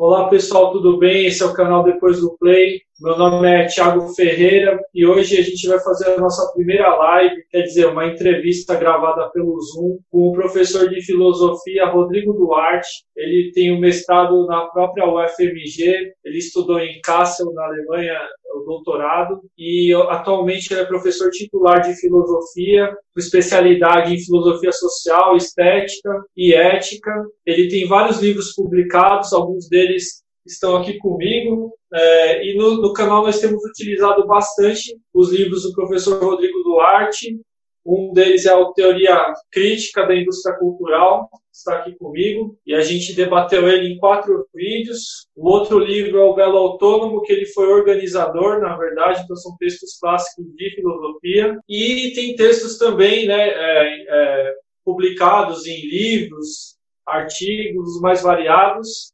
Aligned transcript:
Olá 0.00 0.28
pessoal, 0.28 0.70
tudo 0.70 0.96
bem? 0.96 1.26
Esse 1.26 1.42
é 1.42 1.46
o 1.46 1.52
canal 1.52 1.82
Depois 1.82 2.20
do 2.20 2.38
Play. 2.38 2.82
Meu 3.00 3.16
nome 3.16 3.48
é 3.48 3.64
Thiago 3.66 4.12
Ferreira 4.12 4.76
e 4.92 5.06
hoje 5.06 5.38
a 5.38 5.42
gente 5.42 5.68
vai 5.68 5.78
fazer 5.78 6.10
a 6.10 6.18
nossa 6.18 6.52
primeira 6.52 6.96
live, 6.96 7.44
quer 7.48 7.62
dizer, 7.62 7.86
uma 7.86 8.08
entrevista 8.08 8.74
gravada 8.74 9.30
pelo 9.30 9.56
Zoom 9.60 10.00
com 10.10 10.30
o 10.30 10.32
professor 10.32 10.88
de 10.88 11.00
filosofia 11.02 11.86
Rodrigo 11.86 12.32
Duarte. 12.32 13.04
Ele 13.16 13.52
tem 13.54 13.72
um 13.72 13.78
mestrado 13.78 14.44
na 14.46 14.66
própria 14.66 15.06
UFMG, 15.06 16.12
ele 16.24 16.38
estudou 16.38 16.80
em 16.80 17.00
Kassel, 17.00 17.52
na 17.52 17.66
Alemanha, 17.66 18.18
o 18.56 18.64
doutorado, 18.64 19.42
e 19.56 19.94
atualmente 20.08 20.72
ele 20.72 20.80
é 20.80 20.84
professor 20.84 21.30
titular 21.30 21.80
de 21.80 21.94
filosofia, 22.00 22.88
com 23.14 23.20
especialidade 23.20 24.12
em 24.12 24.24
filosofia 24.24 24.72
social, 24.72 25.36
estética 25.36 26.20
e 26.36 26.52
ética. 26.52 27.12
Ele 27.46 27.68
tem 27.68 27.86
vários 27.86 28.20
livros 28.20 28.52
publicados, 28.56 29.32
alguns 29.32 29.68
deles 29.68 30.24
estão 30.44 30.76
aqui 30.76 30.98
comigo. 30.98 31.77
É, 31.92 32.44
e 32.46 32.56
no, 32.56 32.82
no, 32.82 32.92
canal 32.92 33.22
nós 33.22 33.40
temos 33.40 33.64
utilizado 33.64 34.26
bastante 34.26 34.98
os 35.12 35.32
livros 35.32 35.62
do 35.62 35.72
professor 35.72 36.22
Rodrigo 36.22 36.62
Duarte. 36.62 37.40
Um 37.84 38.12
deles 38.12 38.44
é 38.44 38.52
a 38.52 38.64
Teoria 38.72 39.32
Crítica 39.50 40.06
da 40.06 40.14
Indústria 40.14 40.54
Cultural, 40.58 41.30
está 41.50 41.76
aqui 41.76 41.96
comigo, 41.96 42.56
e 42.66 42.74
a 42.74 42.82
gente 42.82 43.14
debateu 43.14 43.66
ele 43.66 43.88
em 43.88 43.96
quatro 43.96 44.46
vídeos. 44.54 45.26
O 45.34 45.48
outro 45.48 45.78
livro 45.78 46.18
é 46.18 46.24
o 46.24 46.34
Belo 46.34 46.58
Autônomo, 46.58 47.22
que 47.22 47.32
ele 47.32 47.46
foi 47.46 47.66
organizador, 47.68 48.60
na 48.60 48.76
verdade, 48.76 49.22
então 49.24 49.34
são 49.36 49.56
textos 49.56 49.98
clássicos 49.98 50.44
de 50.54 50.74
filosofia. 50.74 51.58
E 51.66 52.12
tem 52.14 52.36
textos 52.36 52.76
também 52.76 53.26
né, 53.26 53.48
é, 53.48 54.04
é, 54.08 54.54
publicados 54.84 55.66
em 55.66 55.88
livros, 55.88 56.76
artigos 57.06 57.98
mais 58.02 58.22
variados. 58.22 59.12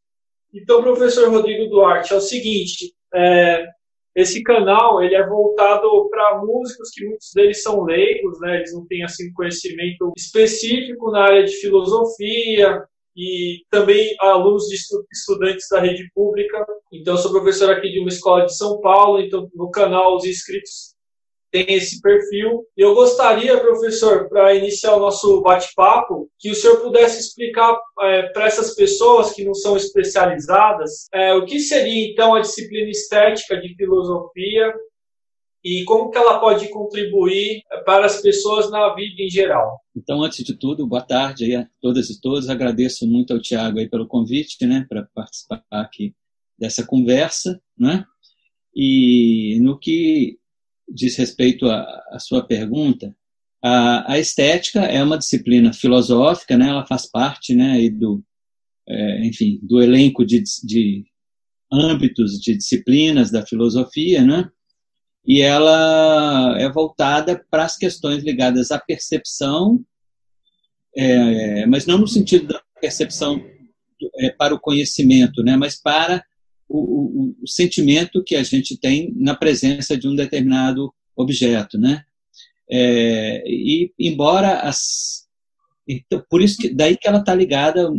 Então, 0.55 0.83
professor 0.83 1.29
Rodrigo 1.31 1.69
Duarte, 1.69 2.13
é 2.13 2.17
o 2.17 2.21
seguinte, 2.21 2.95
é, 3.13 3.67
esse 4.15 4.43
canal 4.45 5.03
ele 5.03 5.17
é 5.17 5.27
voltado 5.27 6.09
para 6.09 6.41
músicos 6.45 6.91
que 6.91 7.05
muitos 7.05 7.33
deles 7.35 7.61
são 7.63 7.83
leigos, 7.83 8.39
né? 8.41 8.59
Eles 8.59 8.73
não 8.73 8.87
têm 8.87 9.03
assim 9.03 9.33
conhecimento 9.33 10.13
específico 10.17 11.11
na 11.11 11.25
área 11.25 11.45
de 11.45 11.57
filosofia 11.57 12.85
e 13.17 13.63
também 13.71 14.15
alunos 14.21 14.69
de 14.69 14.77
estudantes 15.13 15.67
da 15.69 15.81
rede 15.81 16.09
pública. 16.15 16.65
Então, 16.93 17.15
eu 17.15 17.19
sou 17.19 17.33
professor 17.33 17.71
aqui 17.73 17.91
de 17.91 17.99
uma 17.99 18.09
escola 18.09 18.47
de 18.47 18.57
São 18.57 18.81
Paulo. 18.81 19.21
Então, 19.21 19.51
no 19.55 19.71
canal 19.71 20.15
os 20.17 20.25
inscritos 20.25 20.94
tem 21.55 21.73
esse 21.73 22.03
perfil. 22.03 22.67
E 22.77 22.83
eu 22.83 22.97
gostaria, 22.97 23.61
professor, 23.61 24.29
para 24.29 24.57
iniciar 24.57 24.97
o 24.97 24.99
nosso 24.99 25.41
bate-papo, 25.41 26.29
que 26.37 26.51
o 26.51 26.55
senhor 26.55 26.81
pudesse 26.81 27.21
explicar 27.21 27.79
é, 28.01 28.23
para 28.31 28.47
essas 28.47 28.75
pessoas 28.75 29.33
que 29.33 29.45
não 29.45 29.55
são 29.55 29.77
especializadas 29.77 31.07
é, 31.13 31.33
o 31.33 31.47
que 31.47 31.61
seria 31.61 32.11
então 32.11 32.35
a 32.35 32.41
disciplina 32.41 32.91
estética 32.91 33.57
de 33.61 33.73
filosofia 33.77 34.75
e 35.63 35.85
como 35.85 36.11
que 36.11 36.19
ela 36.19 36.41
pode 36.41 36.69
contribuir 36.71 37.63
para 37.87 38.05
as 38.07 38.21
pessoas 38.21 38.69
na 38.69 38.93
vida 38.93 39.23
em 39.23 39.31
geral. 39.31 39.79
Então, 39.95 40.25
antes 40.25 40.45
de 40.45 40.59
tudo, 40.59 40.89
boa 40.89 41.03
tarde 41.03 41.55
a 41.55 41.69
todas 41.81 42.11
e 42.11 42.21
todos. 42.21 42.51
Agradeço 42.51 43.07
muito 43.07 43.33
ao 43.33 43.41
Tiago 43.41 43.79
aí 43.79 43.89
pelo 43.89 44.09
convite, 44.09 44.67
né, 44.67 44.85
para 44.89 45.09
participar 45.15 45.63
aqui 45.71 46.17
dessa 46.59 46.85
conversa, 46.85 47.61
né? 47.79 48.05
E 48.75 49.61
no 49.63 49.79
que 49.79 50.37
diz 50.89 51.17
respeito 51.17 51.67
à 51.67 52.19
sua 52.19 52.47
pergunta, 52.47 53.15
a, 53.63 54.13
a, 54.13 54.19
estética 54.19 54.81
é 54.81 55.03
uma 55.03 55.17
disciplina 55.17 55.73
filosófica, 55.73 56.57
né? 56.57 56.69
Ela 56.69 56.87
faz 56.87 57.11
parte, 57.11 57.55
né? 57.55 57.89
do, 57.89 58.23
é, 58.87 59.27
enfim, 59.27 59.59
do 59.63 59.83
elenco 59.83 60.25
de, 60.25 60.43
de 60.63 61.05
âmbitos 61.73 62.39
de 62.41 62.57
disciplinas 62.57 63.31
da 63.31 63.45
filosofia, 63.45 64.23
né? 64.23 64.51
E 65.27 65.41
ela 65.41 66.55
é 66.59 66.69
voltada 66.71 67.43
para 67.51 67.65
as 67.65 67.77
questões 67.79 68.23
ligadas 68.23 68.71
à 68.71 68.79
percepção, 68.79 69.83
é, 70.95 71.65
mas 71.65 71.87
não 71.87 71.97
no 71.97 72.07
sentido 72.07 72.49
da 72.49 72.63
percepção 72.79 73.43
é, 74.19 74.31
para 74.31 74.55
o 74.55 74.61
conhecimento, 74.61 75.43
né? 75.43 75.57
Mas 75.57 75.81
para 75.81 76.23
o, 76.69 76.79
o, 76.79 77.37
o, 77.43 77.49
sentimento 77.49 78.23
que 78.25 78.35
a 78.37 78.43
gente 78.43 78.79
tem 78.79 79.13
na 79.17 79.35
presença 79.35 79.97
de 79.97 80.09
um 80.09 80.15
determinado 80.15 80.93
objeto, 81.17 81.79
né? 81.79 82.05
É, 82.71 83.43
e 83.47 83.93
embora 83.99 84.61
as 84.61 85.25
então, 85.87 86.25
por 86.31 86.41
isso 86.41 86.57
que 86.57 86.75
daí 86.75 86.97
que 86.97 87.07
ela 87.07 87.19
está 87.19 87.35
ligada 87.35 87.91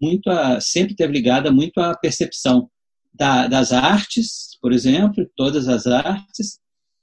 muito 0.00 0.28
a 0.28 0.60
sempre 0.60 0.96
teve 0.96 1.12
ligada 1.12 1.52
muito 1.52 1.78
à 1.78 1.96
percepção 1.96 2.68
da, 3.14 3.46
das 3.46 3.72
artes, 3.72 4.58
por 4.60 4.72
exemplo, 4.72 5.28
todas 5.36 5.68
as 5.68 5.86
artes 5.86 6.58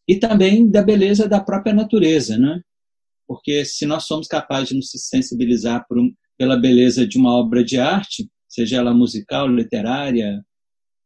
e 0.07 0.17
também 0.17 0.69
da 0.69 0.83
beleza 0.83 1.27
da 1.27 1.39
própria 1.39 1.73
natureza, 1.73 2.37
né? 2.37 2.61
Porque 3.27 3.65
se 3.65 3.85
nós 3.85 4.05
somos 4.05 4.27
capazes 4.27 4.69
de 4.69 4.75
nos 4.75 4.91
sensibilizar 4.91 5.85
um, 5.91 6.13
pela 6.37 6.57
beleza 6.57 7.07
de 7.07 7.17
uma 7.17 7.33
obra 7.33 7.63
de 7.63 7.79
arte, 7.79 8.29
seja 8.47 8.77
ela 8.77 8.93
musical, 8.93 9.47
literária, 9.47 10.43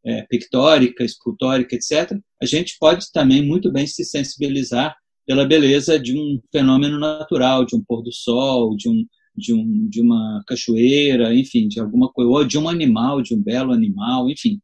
é, 0.10 0.24
pictórica, 0.24 1.04
escultórica, 1.04 1.76
etc., 1.76 2.18
a 2.42 2.46
gente 2.46 2.78
pode 2.80 3.12
também 3.12 3.46
muito 3.46 3.72
bem 3.72 3.86
se 3.86 4.04
sensibilizar 4.04 4.96
pela 5.26 5.46
beleza 5.46 6.00
de 6.00 6.18
um 6.18 6.42
fenômeno 6.52 6.98
natural, 7.00 7.64
de 7.66 7.76
um 7.76 7.84
pôr 7.84 8.02
do 8.02 8.12
sol, 8.12 8.76
de, 8.76 8.90
um, 8.90 9.06
de, 9.36 9.54
um, 9.54 9.88
de 9.88 10.02
uma 10.02 10.44
cachoeira, 10.48 11.36
enfim, 11.36 11.68
de 11.68 11.80
alguma 11.80 12.12
coisa, 12.12 12.32
ou 12.32 12.44
de 12.44 12.58
um 12.58 12.68
animal, 12.68 13.22
de 13.22 13.36
um 13.36 13.42
belo 13.42 13.72
animal, 13.72 14.30
enfim. 14.30 14.60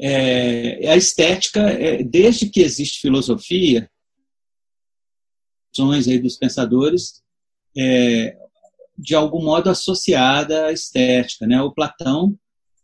É, 0.00 0.90
a 0.90 0.96
estética, 0.96 1.60
é, 1.60 2.02
desde 2.02 2.48
que 2.48 2.60
existe 2.60 3.00
filosofia, 3.00 3.88
aí 5.80 6.18
dos 6.18 6.36
pensadores, 6.36 7.22
é, 7.76 8.36
de 8.98 9.14
algum 9.14 9.44
modo 9.44 9.70
associada 9.70 10.66
à 10.66 10.72
estética. 10.72 11.46
Né? 11.46 11.62
O 11.62 11.72
Platão 11.72 12.36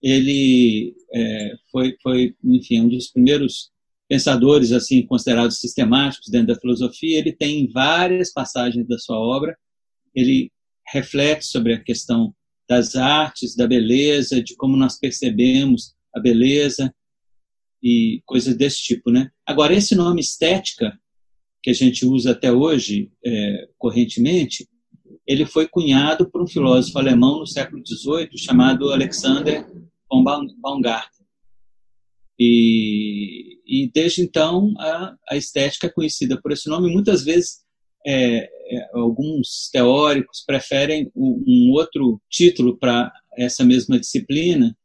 ele 0.04 0.94
é, 1.14 1.54
foi, 1.72 1.96
foi, 2.02 2.36
enfim, 2.44 2.82
um 2.82 2.88
dos 2.90 3.10
primeiros 3.10 3.70
pensadores 4.06 4.70
assim 4.70 5.06
considerados 5.06 5.58
sistemáticos 5.58 6.28
dentro 6.28 6.48
da 6.48 6.60
filosofia. 6.60 7.18
Ele 7.18 7.32
tem 7.32 7.70
várias 7.72 8.30
passagens 8.30 8.86
da 8.86 8.98
sua 8.98 9.18
obra. 9.18 9.56
Ele 10.14 10.52
reflete 10.92 11.46
sobre 11.46 11.72
a 11.72 11.82
questão 11.82 12.34
das 12.68 12.96
artes, 12.96 13.56
da 13.56 13.66
beleza, 13.66 14.42
de 14.42 14.54
como 14.56 14.76
nós 14.76 14.98
percebemos 14.98 15.94
a 16.14 16.20
beleza 16.20 16.94
e 17.82 18.20
coisas 18.26 18.54
desse 18.54 18.82
tipo, 18.82 19.10
né? 19.10 19.30
Agora 19.46 19.72
esse 19.72 19.94
nome 19.94 20.20
estética 20.20 20.98
que 21.62 21.70
a 21.70 21.74
gente 21.74 22.04
usa 22.04 22.32
até 22.32 22.52
hoje 22.52 23.10
é, 23.24 23.68
correntemente, 23.78 24.68
ele 25.26 25.46
foi 25.46 25.66
cunhado 25.66 26.30
por 26.30 26.42
um 26.42 26.46
filósofo 26.46 26.98
alemão 26.98 27.38
no 27.38 27.46
século 27.46 27.82
XVIII 27.86 28.36
chamado 28.36 28.92
Alexander 28.92 29.66
von 30.22 30.46
Baumgarten. 30.60 31.24
E, 32.38 33.60
e 33.64 33.90
desde 33.92 34.22
então 34.22 34.74
a, 34.78 35.16
a, 35.30 35.36
estética 35.36 35.86
é 35.86 35.90
conhecida 35.90 36.40
por 36.40 36.52
esse 36.52 36.68
nome. 36.68 36.92
Muitas 36.92 37.24
vezes 37.24 37.64
é, 38.06 38.38
é, 38.44 38.90
alguns 38.92 39.70
teóricos 39.72 40.42
preferem 40.44 41.10
um 41.16 41.70
outro 41.72 42.20
título 42.28 42.76
para 42.76 43.12
essa 43.36 43.64
mesma 43.64 43.98
disciplina, 43.98 44.76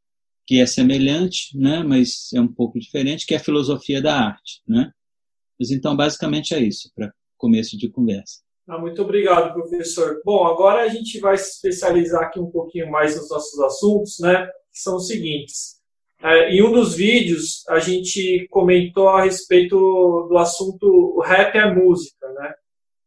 que 0.47 0.59
é 0.59 0.65
semelhante, 0.65 1.55
né, 1.57 1.83
mas 1.83 2.31
é 2.33 2.41
um 2.41 2.51
pouco 2.51 2.79
diferente, 2.79 3.25
que 3.25 3.33
é 3.33 3.37
a 3.37 3.43
filosofia 3.43 4.01
da 4.01 4.15
arte. 4.15 4.61
Né? 4.67 4.91
Mas 5.59 5.69
então, 5.71 5.95
basicamente 5.95 6.53
é 6.53 6.59
isso, 6.59 6.91
para 6.95 7.13
começo 7.37 7.77
de 7.77 7.89
conversa. 7.89 8.41
Ah, 8.69 8.77
muito 8.77 9.01
obrigado, 9.01 9.51
professor. 9.51 10.21
Bom, 10.23 10.45
agora 10.45 10.83
a 10.83 10.87
gente 10.87 11.19
vai 11.19 11.35
se 11.35 11.49
especializar 11.53 12.25
aqui 12.25 12.39
um 12.39 12.51
pouquinho 12.51 12.89
mais 12.91 13.17
nos 13.17 13.27
nossos 13.27 13.59
assuntos, 13.59 14.19
né? 14.19 14.45
que 14.71 14.79
são 14.79 14.97
os 14.97 15.07
seguintes. 15.07 15.79
É, 16.21 16.51
em 16.51 16.61
um 16.61 16.71
dos 16.71 16.93
vídeos, 16.93 17.63
a 17.67 17.79
gente 17.79 18.47
comentou 18.51 19.09
a 19.09 19.23
respeito 19.23 19.75
do 20.29 20.37
assunto 20.37 20.85
o 20.85 21.21
rap 21.21 21.55
é 21.57 21.73
música, 21.73 22.31
né? 22.33 22.53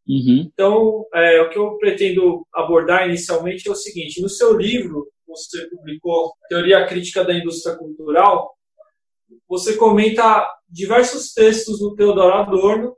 Uhum. 0.08 0.50
Então, 0.52 1.06
é, 1.14 1.40
o 1.42 1.50
que 1.50 1.58
eu 1.58 1.76
pretendo 1.78 2.44
abordar 2.52 3.06
inicialmente 3.06 3.68
é 3.68 3.70
o 3.70 3.76
seguinte: 3.76 4.20
no 4.20 4.28
seu 4.28 4.56
livro, 4.56 5.06
você 5.28 5.68
publicou 5.68 6.32
Teoria 6.48 6.86
Crítica 6.86 7.22
da 7.22 7.34
Indústria 7.34 7.76
Cultural, 7.76 8.50
você 9.48 9.76
comenta 9.76 10.48
diversos 10.68 11.32
textos 11.32 11.78
do 11.78 11.94
Theodor 11.94 12.32
Adorno, 12.32 12.96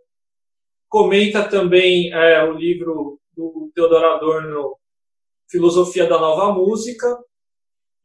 comenta 0.94 1.42
também 1.48 2.12
é, 2.12 2.40
o 2.44 2.52
livro 2.52 3.18
do 3.36 3.68
Theodor 3.74 4.04
Adorno, 4.04 4.76
Filosofia 5.50 6.06
da 6.06 6.20
Nova 6.20 6.54
Música, 6.54 7.18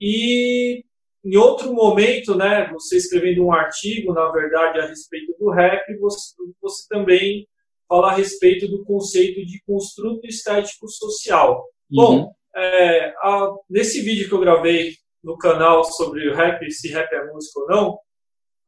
e 0.02 0.84
em 1.24 1.38
outro 1.38 1.72
momento, 1.72 2.34
né, 2.34 2.68
você 2.74 2.98
escrevendo 2.98 3.46
um 3.46 3.54
artigo, 3.54 4.12
na 4.12 4.32
verdade, 4.32 4.80
a 4.80 4.88
respeito 4.88 5.36
do 5.40 5.52
rap, 5.52 5.86
você, 6.00 6.34
você 6.60 6.88
também 6.90 7.48
fala 7.88 8.10
a 8.10 8.16
respeito 8.16 8.68
do 8.68 8.84
conceito 8.84 9.46
de 9.46 9.62
construto 9.68 10.26
estético 10.26 10.88
social. 10.88 11.64
Uhum. 11.92 11.96
Bom, 11.96 12.32
é, 12.56 13.14
a, 13.22 13.54
nesse 13.70 14.02
vídeo 14.02 14.28
que 14.28 14.34
eu 14.34 14.40
gravei 14.40 14.96
no 15.24 15.38
canal 15.38 15.84
sobre 15.84 16.28
o 16.28 16.34
rap, 16.34 16.68
se 16.72 16.88
rap 16.88 17.14
é 17.14 17.32
música 17.32 17.60
ou 17.60 17.68
não, 17.68 18.00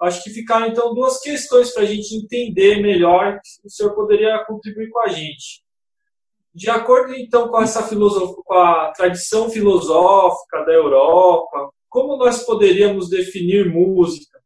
acho 0.02 0.24
que 0.24 0.30
ficaram 0.30 0.68
então 0.68 0.94
duas 0.94 1.20
questões 1.20 1.72
para 1.74 1.84
a 1.84 1.86
gente 1.86 2.16
entender 2.16 2.82
melhor 2.82 3.40
o 3.64 3.70
senhor 3.70 3.94
poderia 3.94 4.44
contribuir 4.46 4.90
com 4.90 5.00
a 5.00 5.08
gente. 5.08 5.64
De 6.54 6.70
acordo 6.70 7.14
então 7.14 7.50
com 7.50 7.62
essa 7.62 7.88
com 7.88 8.54
a 8.54 8.92
tradição 8.92 9.50
filosófica 9.50 10.66
da 10.66 10.74
Europa, 10.74 11.70
como 11.88 12.18
nós 12.18 12.44
poderíamos 12.44 13.10
definir 13.10 13.70
música, 13.70 14.40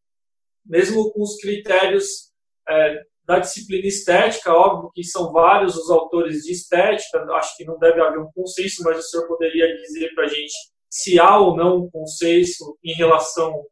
mesmo 0.66 1.12
com 1.12 1.24
os 1.24 1.38
critérios 1.38 2.32
é, 2.68 3.04
da 3.26 3.40
disciplina 3.40 3.88
estética, 3.88 4.54
óbvio 4.54 4.92
que 4.94 5.04
são 5.04 5.32
vários 5.32 5.76
os 5.76 5.90
autores 5.90 6.44
de 6.44 6.52
estética, 6.52 7.24
acho 7.34 7.58
que 7.58 7.66
não 7.66 7.78
deve 7.80 8.00
haver 8.02 8.20
um 8.20 8.32
consenso, 8.32 8.84
mas 8.84 9.00
o 9.00 9.02
senhor 9.02 9.28
poderia 9.28 9.76
dizer 9.78 10.14
para 10.14 10.26
a 10.26 10.28
gente 10.28 10.54
se 10.90 11.20
há 11.20 11.40
ou 11.40 11.56
não 11.56 11.78
um 11.78 11.90
consenso 11.90 12.78
em 12.84 12.94
relação 12.94 13.66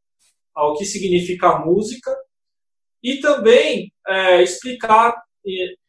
ao 0.56 0.76
que 0.76 0.86
significa 0.86 1.60
música, 1.60 2.16
e 3.02 3.18
também 3.18 3.92
é, 4.08 4.42
explicar 4.42 5.22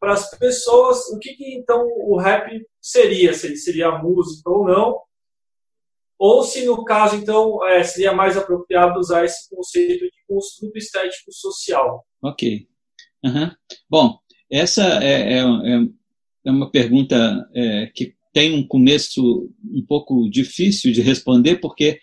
para 0.00 0.14
as 0.14 0.30
pessoas 0.30 1.08
o 1.10 1.18
que, 1.18 1.34
que, 1.34 1.54
então 1.54 1.86
o 1.86 2.18
rap 2.18 2.50
seria, 2.80 3.32
se 3.32 3.46
ele 3.46 3.56
seria 3.56 3.98
música 3.98 4.50
ou 4.50 4.66
não, 4.66 4.98
ou 6.18 6.42
se 6.42 6.64
no 6.64 6.84
caso 6.84 7.16
então 7.16 7.64
é, 7.68 7.82
seria 7.84 8.12
mais 8.12 8.36
apropriado 8.36 8.98
usar 8.98 9.24
esse 9.24 9.48
conceito 9.48 10.04
de 10.04 10.12
construto 10.26 10.76
estético 10.76 11.32
social. 11.32 12.04
Ok. 12.22 12.66
Uhum. 13.24 13.50
Bom, 13.88 14.18
essa 14.50 15.02
é, 15.02 15.34
é, 15.34 15.38
é, 15.38 15.88
é 16.46 16.50
uma 16.50 16.70
pergunta 16.70 17.48
é, 17.54 17.90
que 17.94 18.14
tem 18.32 18.54
um 18.54 18.66
começo 18.66 19.50
um 19.64 19.84
pouco 19.86 20.28
difícil 20.28 20.92
de 20.92 21.00
responder, 21.00 21.56
porque 21.56 22.00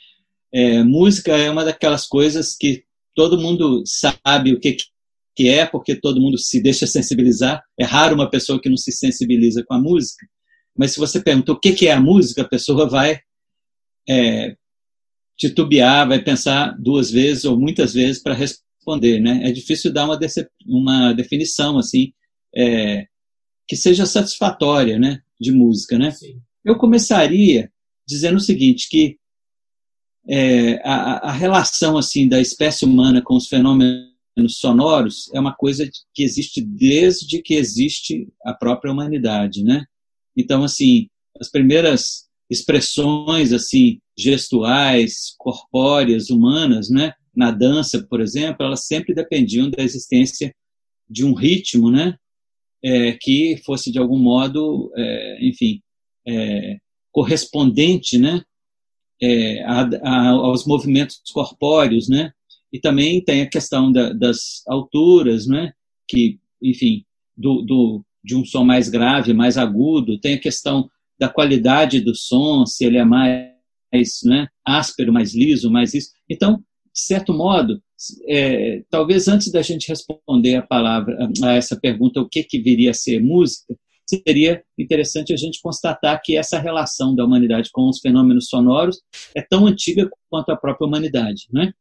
é, 0.54 0.84
música 0.84 1.36
é 1.38 1.50
uma 1.50 1.64
daquelas 1.64 2.08
coisas 2.08 2.56
que 2.56 2.84
todo 3.16 3.40
mundo 3.40 3.84
sabe 3.86 4.54
o 4.54 4.60
que, 4.60 4.78
que 5.36 5.50
é, 5.50 5.66
porque 5.66 5.96
todo 5.96 6.22
mundo 6.22 6.38
se 6.38 6.62
deixa 6.62 6.86
sensibilizar. 6.88 7.64
É 7.80 7.84
raro 7.84 8.16
uma 8.16 8.30
pessoa 8.30 8.60
que 8.62 8.70
não 8.70 8.78
se 8.78 8.92
sensibiliza 8.92 9.64
com 9.64 9.74
a 9.74 9.80
música. 9.80 10.26
Mas 10.78 10.92
se 10.92 11.00
você 11.00 11.22
pergunta 11.22 11.52
o 11.52 11.60
que, 11.60 11.74
que 11.74 11.88
é 11.88 11.94
a 11.94 12.02
música, 12.02 12.42
a 12.42 12.48
pessoa 12.48 12.88
vai 12.88 13.20
é, 14.10 14.56
titubear, 15.38 16.08
vai 16.08 16.24
pensar 16.24 16.76
duas 16.80 17.12
vezes 17.12 17.46
ou 17.46 17.60
muitas 17.60 17.94
vezes 17.94 18.22
para 18.22 18.34
responder 18.34 18.62
né? 19.20 19.42
É 19.44 19.52
difícil 19.52 19.94
dar 19.94 20.06
uma, 20.06 20.20
uma 20.66 21.14
definição 21.14 21.78
assim 21.78 22.14
é, 22.56 23.06
que 23.68 23.76
seja 23.76 24.06
satisfatória, 24.06 24.98
né, 24.98 25.22
de 25.40 25.52
música, 25.52 25.98
né? 25.98 26.12
Sim. 26.12 26.42
Eu 26.66 26.78
começaria 26.78 27.72
dizendo 28.08 28.38
o 28.38 28.42
seguinte, 28.42 28.90
que 28.90 29.18
é, 30.28 30.76
a, 30.84 31.30
a, 31.30 31.32
relação 31.32 31.98
assim 31.98 32.28
da 32.28 32.40
espécie 32.40 32.86
humana 32.86 33.22
com 33.22 33.36
os 33.36 33.48
fenômenos 33.48 34.12
sonoros 34.50 35.30
é 35.34 35.40
uma 35.40 35.54
coisa 35.54 35.90
que 36.14 36.24
existe 36.24 36.62
desde 36.62 37.42
que 37.42 37.56
existe 37.56 38.28
a 38.46 38.54
própria 38.54 38.92
humanidade, 38.92 39.64
né? 39.64 39.84
Então, 40.38 40.64
assim, 40.64 41.08
as 41.40 41.50
primeiras 41.50 42.30
expressões 42.50 43.52
assim 43.52 44.00
gestuais, 44.18 45.34
corpóreas, 45.38 46.30
humanas, 46.30 46.90
né? 46.90 47.14
na 47.36 47.52
dança, 47.52 48.06
por 48.10 48.22
exemplo, 48.22 48.66
elas 48.66 48.86
sempre 48.86 49.14
dependiam 49.14 49.70
da 49.70 49.82
existência 49.82 50.54
de 51.10 51.26
um 51.26 51.34
ritmo, 51.34 51.90
né, 51.90 52.16
é, 52.84 53.18
que 53.20 53.62
fosse 53.66 53.92
de 53.92 54.00
algum 54.00 54.18
modo, 54.18 54.92
é, 54.96 55.46
enfim, 55.46 55.82
é, 56.28 56.78
correspondente, 57.12 58.18
né, 58.18 58.42
é, 59.22 59.64
a, 59.64 59.82
a, 60.04 60.28
aos 60.30 60.66
movimentos 60.66 61.22
corpóreos, 61.34 62.10
né, 62.10 62.32
e 62.72 62.80
também 62.80 63.24
tem 63.24 63.42
a 63.42 63.50
questão 63.50 63.92
da, 63.92 64.14
das 64.14 64.64
alturas, 64.68 65.46
né, 65.46 65.74
que, 66.08 66.40
enfim, 66.62 67.04
do, 67.36 67.62
do, 67.62 68.06
de 68.24 68.36
um 68.36 68.46
som 68.46 68.64
mais 68.64 68.90
grave, 68.90 69.34
mais 69.34 69.58
agudo, 69.58 70.20
tem 70.20 70.36
a 70.36 70.40
questão 70.40 70.90
da 71.20 71.30
qualidade 71.30 72.02
do 72.02 72.16
som, 72.16 72.66
se 72.66 72.86
ele 72.86 72.98
é 72.98 73.06
mais 73.06 73.52
né, 74.24 74.48
áspero, 74.66 75.14
mais 75.14 75.36
liso, 75.36 75.70
mais 75.70 75.94
isso. 75.94 76.12
Então, 76.30 76.58
de 76.94 77.00
certo 77.00 77.34
modo, 77.34 77.82
é, 78.28 78.84
talvez 78.90 79.28
antes 79.28 79.52
da 79.52 79.62
gente 79.62 79.88
responder 79.88 80.56
a 80.56 80.62
palavra 80.62 81.18
a 81.44 81.54
essa 81.54 81.80
pergunta, 81.80 82.20
o 82.20 82.28
que, 82.28 82.44
que 82.44 82.60
viria 82.60 82.92
a 82.92 82.96
ser 82.96 83.22
música, 83.22 83.76
seria 84.18 84.64
interessante 84.78 85.34
a 85.34 85.38
gente 85.38 85.62
constatar 85.62 86.22
que 86.24 86.38
essa 86.38 86.60
relação 86.60 87.16
da 87.16 87.26
humanidade 87.26 87.70
com 87.72 87.90
os 87.90 88.00
fenômenos 88.00 88.48
sonoros 88.48 89.02
é 89.36 89.42
tão 89.42 89.66
antiga 89.66 90.10
quanto 90.30 90.52
a 90.52 90.58
própria 90.58 90.88
humanidade. 90.88 91.48
Né? 91.52 91.74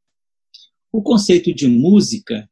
O 0.93 1.03
conceito 1.03 1.53
de 1.55 1.69
música, 1.69 2.49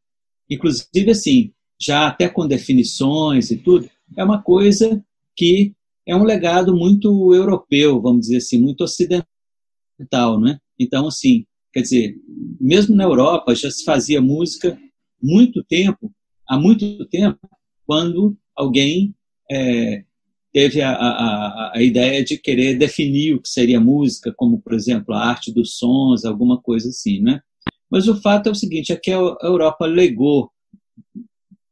inclusive 0.49 1.11
assim, 1.11 1.53
já 1.81 2.07
até 2.07 2.29
com 2.29 2.47
definições 2.47 3.51
e 3.51 3.57
tudo, 3.57 3.89
é 4.17 4.25
uma 4.25 4.43
coisa 4.43 5.03
que 5.37 5.75
é 6.07 6.17
um 6.17 6.25
legado 6.25 6.75
muito 6.75 7.35
europeu, 7.35 8.01
vamos 8.01 8.23
dizer 8.23 8.39
assim, 8.39 8.59
muito 8.61 8.83
ocidental, 8.83 10.41
né? 10.41 10.59
Então, 10.79 11.07
assim, 11.07 11.45
Quer 11.73 11.83
dizer, 11.83 12.17
mesmo 12.61 12.97
na 12.97 13.05
Europa 13.05 13.55
já 13.55 13.71
se 13.71 13.85
fazia 13.85 14.21
música 14.21 14.79
muito 15.23 15.63
tempo, 15.65 16.13
há 16.49 16.59
muito 16.59 17.07
tempo, 17.07 17.39
quando 17.87 18.37
alguém 18.57 19.15
é, 19.51 20.05
teve 20.53 20.81
a, 20.81 20.93
a, 20.93 21.73
a, 21.75 21.83
ideia 21.83 22.25
de 22.25 22.39
querer 22.39 22.77
definir 22.77 23.35
o 23.35 23.41
que 23.41 23.49
seria 23.49 23.81
música, 23.81 24.33
como, 24.37 24.61
por 24.61 24.75
exemplo, 24.75 25.15
a 25.15 25.25
arte 25.25 25.53
dos 25.53 25.77
sons, 25.77 26.25
alguma 26.25 26.61
coisa 26.61 26.89
assim, 26.89 27.21
né? 27.21 27.41
Mas 27.91 28.09
o 28.09 28.21
fato 28.21 28.49
é 28.49 28.53
o 28.53 28.55
seguinte, 28.55 28.93
é 28.93 28.97
que 28.97 29.11
a 29.11 29.37
Europa 29.43 29.87
legou 29.87 30.51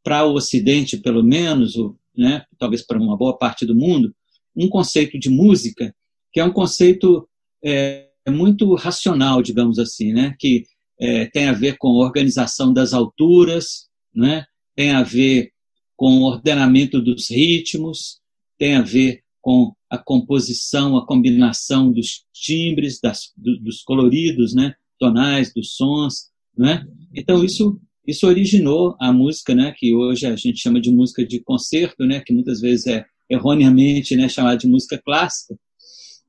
para 0.03 0.25
o 0.25 0.35
Ocidente, 0.35 0.97
pelo 0.97 1.23
menos, 1.23 1.75
né, 2.17 2.45
talvez 2.59 2.81
para 2.81 2.99
uma 2.99 3.17
boa 3.17 3.37
parte 3.37 3.67
do 3.67 3.75
mundo, 3.75 4.15
um 4.55 4.69
conceito 4.69 5.19
de 5.19 5.29
música 5.29 5.95
que 6.37 6.41
é 6.41 6.45
um 6.45 6.53
conceito 6.53 7.27
é, 7.65 8.09
muito 8.29 8.75
racional, 8.75 9.41
digamos 9.41 9.79
assim, 9.79 10.13
né? 10.13 10.37
que 10.39 10.65
é, 11.01 11.25
tem 11.25 11.47
a 11.49 11.53
ver 11.55 11.79
com 11.79 11.89
organização 11.93 12.75
das 12.75 12.93
alturas, 12.93 13.89
né? 14.15 14.45
tem 14.75 14.91
a 14.91 15.03
ver 15.03 15.51
com 15.97 16.19
o 16.19 16.25
ordenamento 16.25 17.01
dos 17.01 17.31
ritmos, 17.31 18.21
tem 18.59 18.77
a 18.77 18.83
ver 18.83 19.23
com 19.41 19.73
a 19.89 19.97
composição, 19.97 20.97
a 20.97 21.07
combinação 21.07 21.93
dos 21.93 22.25
timbres, 22.33 23.01
das, 23.01 23.33
do, 23.37 23.59
dos 23.61 23.83
coloridos, 23.83 24.55
né? 24.55 24.75
tonais, 24.99 25.53
dos 25.55 25.77
sons. 25.77 26.31
Né? 26.57 26.87
Então, 27.15 27.45
isso, 27.45 27.81
isso 28.07 28.27
originou 28.27 28.97
a 29.01 29.13
música, 29.13 29.55
né? 29.55 29.73
que 29.77 29.95
hoje 29.95 30.27
a 30.27 30.35
gente 30.37 30.59
chama 30.59 30.81
de 30.81 30.91
música 30.91 31.25
de 31.25 31.41
concerto, 31.41 32.05
né? 32.05 32.21
que 32.21 32.33
muitas 32.33 32.61
vezes 32.61 32.87
é 32.87 33.05
erroneamente 33.31 34.17
né? 34.17 34.29
chamada 34.29 34.59
de 34.59 34.67
música 34.67 34.99
clássica. 34.99 35.59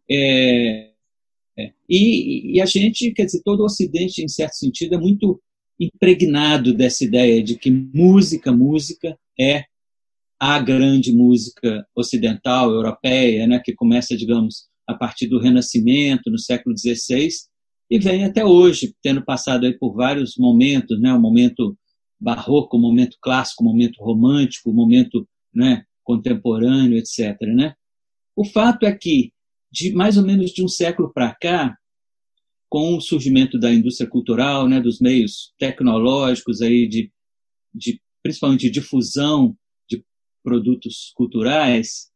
É, 0.09 0.91
é. 1.57 1.71
E, 1.89 2.55
e, 2.55 2.61
a 2.61 2.65
gente, 2.65 3.11
quer 3.11 3.25
dizer, 3.25 3.41
todo 3.43 3.61
o 3.61 3.65
Ocidente, 3.65 4.23
em 4.23 4.27
certo 4.27 4.53
sentido, 4.53 4.95
é 4.95 4.97
muito 4.97 5.41
impregnado 5.79 6.73
dessa 6.73 7.03
ideia 7.03 7.43
de 7.43 7.57
que 7.57 7.71
música, 7.71 8.51
música 8.51 9.17
é 9.39 9.65
a 10.39 10.59
grande 10.59 11.11
música 11.11 11.85
ocidental, 11.95 12.71
europeia, 12.71 13.47
né, 13.47 13.59
que 13.63 13.73
começa, 13.73 14.15
digamos, 14.15 14.67
a 14.85 14.93
partir 14.93 15.27
do 15.27 15.39
Renascimento, 15.39 16.29
no 16.29 16.39
século 16.39 16.75
XVI, 16.77 17.29
e 17.89 17.99
vem 17.99 18.25
até 18.25 18.45
hoje, 18.45 18.93
tendo 19.01 19.23
passado 19.23 19.65
aí 19.65 19.77
por 19.77 19.93
vários 19.93 20.35
momentos, 20.37 20.99
né, 20.99 21.11
o 21.13 21.19
momento 21.19 21.77
barroco, 22.19 22.77
o 22.77 22.79
momento 22.79 23.17
clássico, 23.21 23.63
o 23.63 23.65
momento 23.65 23.97
romântico, 23.99 24.69
o 24.69 24.73
momento 24.73 25.27
né, 25.53 25.83
contemporâneo, 26.03 26.97
etc. 26.97 27.39
Né? 27.55 27.73
O 28.35 28.45
fato 28.45 28.85
é 28.85 28.95
que 28.95 29.31
de 29.71 29.93
mais 29.93 30.17
ou 30.17 30.23
menos 30.23 30.51
de 30.51 30.63
um 30.63 30.67
século 30.67 31.11
para 31.13 31.35
cá, 31.35 31.77
com 32.69 32.97
o 32.97 33.01
surgimento 33.01 33.57
da 33.59 33.73
indústria 33.73 34.09
cultural, 34.09 34.67
né, 34.67 34.81
dos 34.81 34.99
meios 34.99 35.53
tecnológicos 35.57 36.61
aí 36.61 36.87
de, 36.87 37.11
de 37.73 38.01
principalmente 38.27 38.63
de 38.63 38.69
difusão 38.69 39.55
de 39.89 40.03
produtos 40.43 41.13
culturais, 41.15 42.11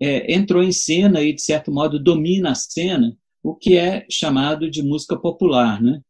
é, 0.00 0.32
entrou 0.32 0.62
em 0.62 0.72
cena 0.72 1.20
e 1.20 1.34
de 1.34 1.42
certo 1.42 1.70
modo 1.70 2.02
domina 2.02 2.52
a 2.52 2.54
cena 2.54 3.14
o 3.42 3.54
que 3.54 3.76
é 3.76 4.06
chamado 4.10 4.70
de 4.70 4.82
música 4.82 5.14
popular, 5.14 5.82
né? 5.82 6.00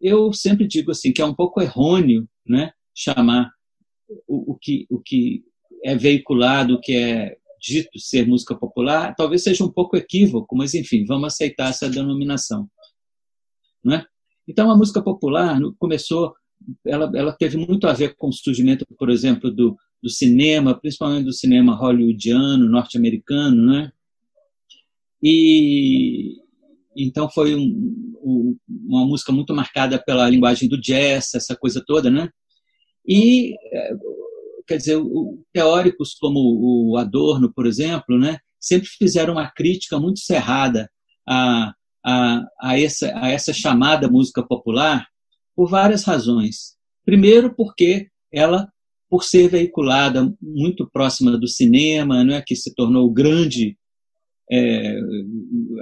Eu 0.00 0.32
sempre 0.32 0.66
digo 0.66 0.90
assim 0.90 1.12
que 1.12 1.22
é 1.22 1.24
um 1.24 1.34
pouco 1.34 1.60
errôneo, 1.60 2.28
né, 2.44 2.72
chamar 2.92 3.52
o, 4.26 4.52
o 4.52 4.58
que 4.58 4.84
o 4.90 4.98
que 4.98 5.44
é 5.84 5.94
veiculado, 5.94 6.74
o 6.74 6.80
que 6.80 6.96
é 6.96 7.36
dito 7.60 8.00
ser 8.00 8.26
música 8.26 8.56
popular, 8.56 9.14
talvez 9.14 9.44
seja 9.44 9.64
um 9.64 9.70
pouco 9.70 9.96
equívoco, 9.96 10.56
mas 10.56 10.74
enfim, 10.74 11.04
vamos 11.04 11.34
aceitar 11.34 11.70
essa 11.70 11.88
denominação. 11.88 12.68
Não 13.84 13.94
é? 13.94 14.06
Então, 14.48 14.68
a 14.72 14.76
música 14.76 15.00
popular 15.00 15.60
começou, 15.78 16.34
ela, 16.86 17.10
ela 17.14 17.32
teve 17.32 17.56
muito 17.56 17.86
a 17.86 17.92
ver 17.92 18.14
com 18.16 18.28
o 18.28 18.32
surgimento, 18.32 18.86
por 18.98 19.10
exemplo, 19.10 19.50
do, 19.50 19.76
do 20.02 20.10
cinema, 20.10 20.78
principalmente 20.78 21.24
do 21.24 21.32
cinema 21.32 21.74
hollywoodiano, 21.74 22.68
norte-americano, 22.68 23.66
né? 23.66 23.92
E, 25.22 26.36
então 26.96 27.28
foi 27.28 27.54
um, 27.54 28.14
um, 28.22 28.56
uma 28.68 29.06
música 29.06 29.32
muito 29.32 29.54
marcada 29.54 30.02
pela 30.02 30.28
linguagem 30.28 30.68
do 30.68 30.80
jazz, 30.80 31.34
essa 31.34 31.56
coisa 31.56 31.82
toda, 31.84 32.10
né? 32.10 32.30
E 33.06 33.54
é, 33.72 33.94
quer 34.68 34.76
dizer, 34.76 34.98
teóricos 35.52 36.14
como 36.14 36.38
o 36.38 36.96
Adorno, 36.98 37.52
por 37.52 37.66
exemplo, 37.66 38.18
né, 38.18 38.38
sempre 38.60 38.86
fizeram 38.86 39.32
uma 39.34 39.50
crítica 39.50 39.98
muito 39.98 40.20
cerrada 40.20 40.90
a, 41.26 41.72
a, 42.04 42.42
a, 42.60 42.78
essa, 42.78 43.10
a 43.16 43.30
essa 43.30 43.52
chamada 43.52 44.10
música 44.10 44.42
popular 44.46 45.06
por 45.58 45.68
várias 45.68 46.04
razões. 46.04 46.76
Primeiro, 47.04 47.52
porque 47.52 48.06
ela, 48.32 48.68
por 49.10 49.24
ser 49.24 49.48
veiculada 49.48 50.32
muito 50.40 50.88
próxima 50.88 51.36
do 51.36 51.48
cinema, 51.48 52.22
não 52.22 52.36
é 52.36 52.40
que 52.40 52.54
se 52.54 52.72
tornou 52.76 53.12
grande 53.12 53.76
é, 54.48 55.00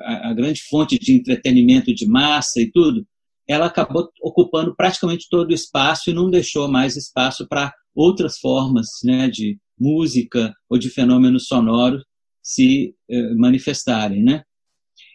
a, 0.03 0.31
a, 0.31 0.33
grande 0.33 0.63
fonte 0.63 0.99
de 0.99 1.13
entretenimento 1.13 1.95
de 1.95 2.07
massa 2.07 2.59
e 2.59 2.73
tudo, 2.73 3.07
ela 3.47 3.67
acabou 3.67 4.09
ocupando 4.23 4.75
praticamente 4.75 5.27
todo 5.31 5.51
o 5.51 5.55
espaço 5.55 6.09
e 6.09 6.15
não 6.15 6.31
deixou 6.31 6.67
mais 6.69 6.97
espaço 6.97 7.47
para 7.47 7.71
outras 7.95 8.39
formas 8.39 8.87
né, 9.05 9.29
de 9.29 9.59
música 9.79 10.55
ou 10.71 10.79
de 10.79 10.89
fenômenos 10.89 11.49
sonoros 11.49 12.03
se 12.43 12.95
eh, 13.11 13.35
manifestarem. 13.35 14.23
Né? 14.23 14.43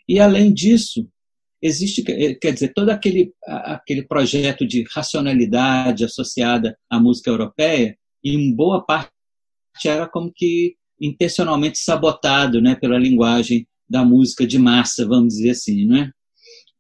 E, 0.08 0.20
além 0.20 0.54
disso, 0.54 1.10
existe, 1.62 2.04
eh, 2.08 2.36
quer 2.36 2.54
dizer, 2.54 2.74
todo 2.74 2.90
aquele, 2.90 3.34
aquele 3.46 4.04
projeto 4.04 4.66
de 4.66 4.84
racionalidade 4.92 6.04
associada 6.04 6.78
à 6.90 7.00
música 7.00 7.30
europeia, 7.30 7.98
em 8.24 8.54
boa 8.54 8.84
parte 8.84 9.12
era 9.86 10.08
como 10.08 10.32
que 10.34 10.76
intencionalmente 11.00 11.80
sabotado 11.80 12.62
né, 12.62 12.76
pela 12.76 12.98
linguagem 12.98 13.68
da 13.90 14.06
música 14.06 14.46
de 14.46 14.58
massa, 14.58 15.06
vamos 15.08 15.36
dizer 15.36 15.52
assim. 15.52 15.86
Né? 15.86 16.12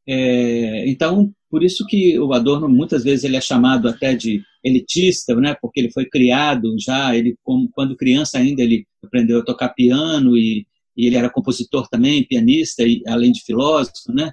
É, 0.07 0.89
então, 0.89 1.31
por 1.49 1.63
isso 1.63 1.85
que 1.87 2.17
o 2.19 2.31
Adorno, 2.33 2.69
muitas 2.69 3.03
vezes, 3.03 3.23
ele 3.23 3.35
é 3.35 3.41
chamado 3.41 3.87
até 3.87 4.15
de 4.15 4.41
elitista, 4.63 5.35
né, 5.35 5.55
porque 5.59 5.79
ele 5.79 5.91
foi 5.91 6.05
criado 6.05 6.75
já, 6.79 7.15
ele 7.15 7.35
quando 7.43 7.97
criança 7.97 8.37
ainda, 8.37 8.61
ele 8.61 8.85
aprendeu 9.03 9.39
a 9.39 9.43
tocar 9.43 9.69
piano 9.69 10.37
e, 10.37 10.67
e 10.95 11.07
ele 11.07 11.17
era 11.17 11.29
compositor 11.29 11.87
também, 11.89 12.25
pianista, 12.27 12.83
e, 12.83 13.01
além 13.07 13.31
de 13.31 13.41
filósofo, 13.43 14.13
né? 14.13 14.31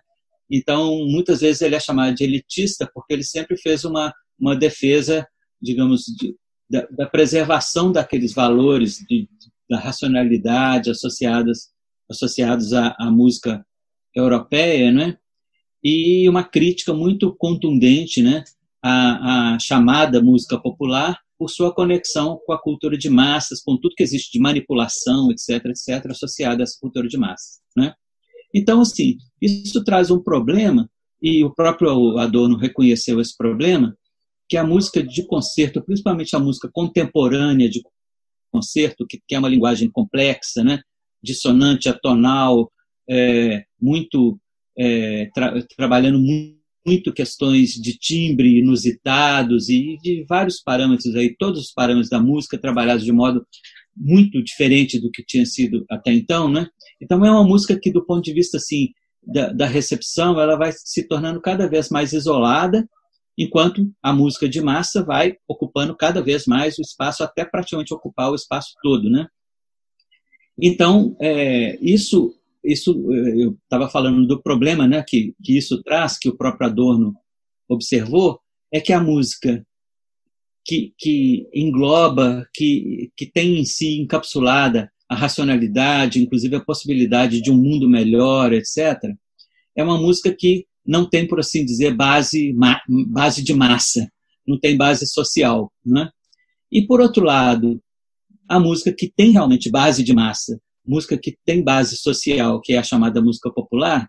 Então, 0.51 1.07
muitas 1.07 1.41
vezes 1.41 1.61
ele 1.61 1.75
é 1.75 1.81
chamado 1.81 2.15
de 2.15 2.25
elitista 2.25 2.91
porque 2.93 3.13
ele 3.13 3.25
sempre 3.25 3.57
fez 3.57 3.85
uma, 3.85 4.13
uma 4.39 4.57
defesa, 4.57 5.27
digamos, 5.61 6.05
de, 6.05 6.35
da, 6.69 6.87
da, 6.91 7.07
preservação 7.07 7.93
daqueles 7.93 8.33
valores 8.33 8.99
de, 9.09 9.29
da 9.69 9.79
racionalidade 9.79 10.91
associadas, 10.91 11.71
associados 12.11 12.73
à, 12.73 12.95
à 12.99 13.11
música 13.11 13.65
europeia, 14.15 14.91
né? 14.91 15.19
E 15.85 16.29
uma 16.29 16.43
crítica 16.43 16.93
muito 16.95 17.35
contundente, 17.37 18.23
né? 18.23 18.43
À, 18.83 19.55
à 19.55 19.59
chamada 19.59 20.23
música 20.23 20.59
popular 20.59 21.19
por 21.39 21.49
sua 21.49 21.73
conexão 21.73 22.41
com 22.45 22.53
a 22.53 22.61
cultura 22.61 22.99
de 22.99 23.09
massas, 23.09 23.63
com 23.63 23.77
tudo 23.77 23.95
que 23.95 24.03
existe 24.03 24.33
de 24.33 24.41
manipulação, 24.41 25.31
etc., 25.31 25.67
etc., 25.67 26.11
associado 26.11 26.61
a 26.61 26.65
essa 26.65 26.77
cultura 26.81 27.07
de 27.07 27.17
massas, 27.17 27.61
né? 27.77 27.95
Então, 28.55 28.81
assim, 28.81 29.17
isso 29.41 29.83
traz 29.85 30.11
um 30.11 30.21
problema, 30.23 30.89
e 31.21 31.45
o 31.45 31.55
próprio 31.55 32.19
Adorno 32.19 32.57
reconheceu 32.57 33.21
esse 33.21 33.37
problema, 33.37 33.97
que 34.49 34.57
a 34.57 34.65
música 34.65 35.03
de 35.03 35.27
concerto, 35.27 35.83
principalmente 35.83 36.35
a 36.35 36.39
música 36.39 36.71
contemporânea 36.73 37.69
de 37.69 37.83
concerto, 38.51 39.07
que, 39.07 39.21
é 39.33 39.39
uma 39.39 39.49
linguagem 39.49 39.91
complexa, 39.91 40.65
né? 40.65 40.81
dissonante, 41.23 41.89
atonal, 41.89 42.71
é, 43.09 43.65
muito 43.81 44.39
é, 44.77 45.29
tra 45.35 45.61
trabalhando 45.77 46.19
muito, 46.19 46.59
muito, 46.87 47.13
questões 47.13 47.73
de 47.73 47.99
timbre 47.99 48.61
inusitados 48.61 49.69
e 49.69 49.99
de 50.03 50.25
vários 50.27 50.63
parâmetros 50.63 51.15
aí, 51.15 51.37
todos 51.37 51.67
os 51.67 51.73
parâmetros 51.73 52.09
da 52.09 52.19
música 52.19 52.57
trabalhados 52.57 53.05
de 53.05 53.13
modo 53.13 53.47
muito 53.95 54.43
diferente 54.43 54.99
do 54.99 55.11
que 55.11 55.23
tinha 55.23 55.45
sido 55.45 55.85
até 55.91 56.13
então, 56.13 56.49
né? 56.51 56.67
Então 57.01 57.25
é 57.25 57.31
uma 57.31 57.45
música 57.45 57.79
que 57.79 57.91
do 57.91 58.05
ponto 58.05 58.23
de 58.23 58.33
vista 58.33 58.57
assim 58.57 58.89
da, 59.23 59.53
da 59.53 59.67
recepção, 59.67 60.41
ela 60.41 60.57
vai 60.57 60.73
se 60.73 61.07
tornando 61.07 61.41
cada 61.41 61.69
vez 61.69 61.91
mais 61.91 62.13
isolada 62.13 62.89
enquanto 63.37 63.89
a 64.03 64.13
música 64.13 64.49
de 64.49 64.61
massa 64.61 65.05
vai 65.05 65.37
ocupando 65.47 65.97
cada 65.97 66.21
vez 66.21 66.45
mais 66.47 66.77
o 66.77 66.83
espaço, 66.83 67.23
até 67.23 67.45
praticamente 67.45 67.95
ocupar 67.95 68.33
o 68.33 68.35
espaço 68.35 68.75
todo, 68.83 69.09
né? 69.09 69.29
Então, 70.61 71.17
é, 71.21 71.79
isso, 71.81 72.35
isso 72.65 72.91
é, 73.13 73.45
eu 73.45 73.57
estava 73.63 73.89
falando 73.89 74.27
do 74.27 74.43
problema 74.43 74.89
né, 74.89 75.05
que, 75.07 75.37
que 75.41 75.57
isso 75.57 75.81
traz, 75.85 76.19
que 76.19 76.29
o 76.29 76.37
próprio 76.37 76.67
Adorno 76.67 77.15
observou, 77.69 78.41
é 78.73 78.81
que 78.81 78.93
a 78.93 79.01
música 79.01 79.65
que, 80.65 80.93
que 80.99 81.49
engloba, 81.55 82.45
que, 82.53 83.13
que 83.17 83.25
tem 83.25 83.61
em 83.61 83.65
si 83.65 84.01
encapsulada 84.01 84.91
a 85.09 85.15
racionalidade, 85.15 86.23
inclusive 86.23 86.57
a 86.57 86.65
possibilidade 86.65 87.41
de 87.41 87.51
um 87.51 87.57
mundo 87.57 87.89
melhor, 87.89 88.53
etc., 88.53 88.97
é 89.75 89.83
uma 89.83 89.97
música 89.97 90.35
que 90.37 90.67
não 90.85 91.09
tem, 91.09 91.27
por 91.27 91.39
assim 91.41 91.65
dizer, 91.65 91.95
base, 91.95 92.55
base 93.09 93.43
de 93.43 93.55
massa, 93.55 94.11
não 94.47 94.59
tem 94.59 94.77
base 94.77 95.07
social. 95.07 95.73
Né? 95.85 96.11
E, 96.71 96.87
por 96.87 97.01
outro 97.01 97.25
lado, 97.25 97.81
a 98.49 98.59
música 98.59 98.93
que 98.93 99.13
tem 99.15 99.31
realmente 99.31 99.71
base 99.71 100.03
de 100.03 100.13
massa, 100.13 100.61
música 100.85 101.17
que 101.17 101.37
tem 101.45 101.63
base 101.63 101.97
social, 101.97 102.61
que 102.61 102.73
é 102.73 102.79
a 102.79 102.83
chamada 102.83 103.21
música 103.21 103.51
popular, 103.51 104.09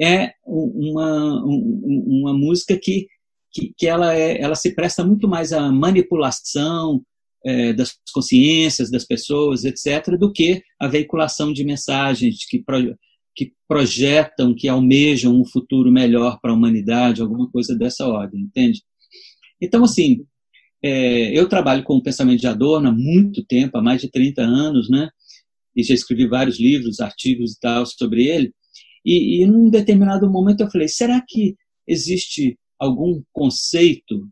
é 0.00 0.32
uma, 0.44 1.44
uma 1.44 2.32
música 2.32 2.76
que, 2.76 3.06
que, 3.52 3.72
que 3.76 3.86
ela, 3.86 4.14
é, 4.14 4.40
ela 4.40 4.54
se 4.54 4.74
presta 4.74 5.04
muito 5.04 5.28
mais 5.28 5.52
à 5.52 5.70
manipulação 5.70 7.04
é, 7.44 7.72
das 7.72 7.94
consciências 8.12 8.90
das 8.90 9.04
pessoas, 9.04 9.64
etc., 9.64 10.16
do 10.18 10.32
que 10.32 10.62
a 10.80 10.88
veiculação 10.88 11.52
de 11.52 11.64
mensagens 11.64 12.46
que, 12.48 12.64
que 13.36 13.52
projetam, 13.68 14.54
que 14.54 14.68
almejam 14.68 15.38
um 15.38 15.44
futuro 15.44 15.92
melhor 15.92 16.38
para 16.40 16.52
a 16.52 16.54
humanidade, 16.54 17.20
alguma 17.20 17.50
coisa 17.50 17.76
dessa 17.76 18.06
ordem, 18.06 18.40
entende? 18.40 18.82
Então, 19.60 19.84
assim, 19.84 20.24
é, 20.82 21.38
eu 21.38 21.48
trabalho 21.48 21.82
com 21.82 21.96
o 21.96 22.02
pensamento 22.02 22.40
de 22.40 22.46
Adorno 22.46 22.88
há 22.88 22.92
muito 22.92 23.44
tempo, 23.44 23.78
há 23.78 23.82
mais 23.82 24.00
de 24.00 24.10
30 24.10 24.42
anos, 24.42 24.88
né? 24.88 25.08
E 25.76 25.82
já 25.82 25.94
escrevi 25.94 26.28
vários 26.28 26.60
livros, 26.60 27.00
artigos 27.00 27.52
e 27.52 27.60
tal 27.60 27.84
sobre 27.86 28.26
ele. 28.26 28.54
E, 29.04 29.42
e 29.42 29.46
num 29.46 29.68
determinado 29.70 30.30
momento 30.30 30.60
eu 30.60 30.70
falei: 30.70 30.88
será 30.88 31.22
que 31.26 31.56
existe 31.86 32.58
algum 32.78 33.22
conceito 33.32 34.28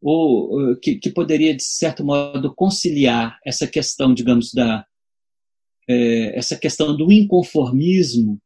ou 0.00 0.76
que, 0.76 0.96
que 0.96 1.10
poderia 1.10 1.54
de 1.54 1.62
certo 1.62 2.04
modo 2.04 2.54
conciliar 2.54 3.38
essa 3.44 3.66
questão, 3.66 4.14
digamos, 4.14 4.52
da 4.52 4.86
é, 5.88 6.36
essa 6.36 6.56
questão 6.56 6.96
do 6.96 7.12
inconformismo 7.12 8.40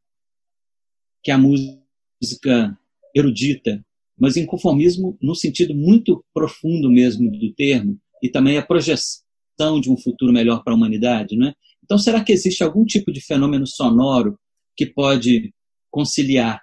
que 1.22 1.30
a 1.30 1.38
música 1.38 2.78
erudita, 3.14 3.84
mas 4.18 4.36
inconformismo 4.36 5.16
no 5.20 5.34
sentido 5.34 5.74
muito 5.74 6.24
profundo 6.32 6.90
mesmo 6.90 7.30
do 7.30 7.52
termo, 7.54 7.98
e 8.22 8.28
também 8.28 8.58
a 8.58 8.66
projeção 8.66 9.80
de 9.80 9.90
um 9.90 9.96
futuro 9.96 10.32
melhor 10.32 10.62
para 10.62 10.72
a 10.72 10.76
humanidade. 10.76 11.36
Né? 11.36 11.54
Então, 11.82 11.98
será 11.98 12.22
que 12.22 12.32
existe 12.32 12.62
algum 12.62 12.84
tipo 12.84 13.10
de 13.10 13.20
fenômeno 13.20 13.66
sonoro 13.66 14.38
que 14.76 14.86
pode 14.86 15.52
conciliar 15.90 16.62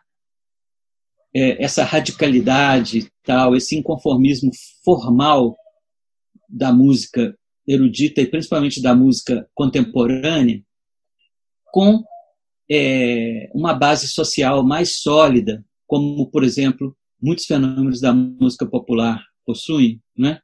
é, 1.38 1.64
essa 1.64 1.84
radicalidade, 1.84 3.12
tal, 3.24 3.56
esse 3.56 3.76
inconformismo 3.76 4.50
formal 4.84 5.56
da 6.50 6.74
música 6.74 7.38
erudita 7.68 8.22
e 8.22 8.26
principalmente 8.26 8.82
da 8.82 8.96
música 8.96 9.48
contemporânea, 9.54 10.64
com 11.66 12.04
é, 12.72 13.52
uma 13.54 13.76
base 13.76 14.08
social 14.08 14.64
mais 14.64 15.00
sólida, 15.00 15.64
como, 15.86 16.28
por 16.32 16.44
exemplo, 16.44 16.98
muitos 17.22 17.46
fenômenos 17.46 18.02
da 18.02 18.12
música 18.12 18.66
popular 18.66 19.24
possuem, 19.46 20.02
né? 20.18 20.40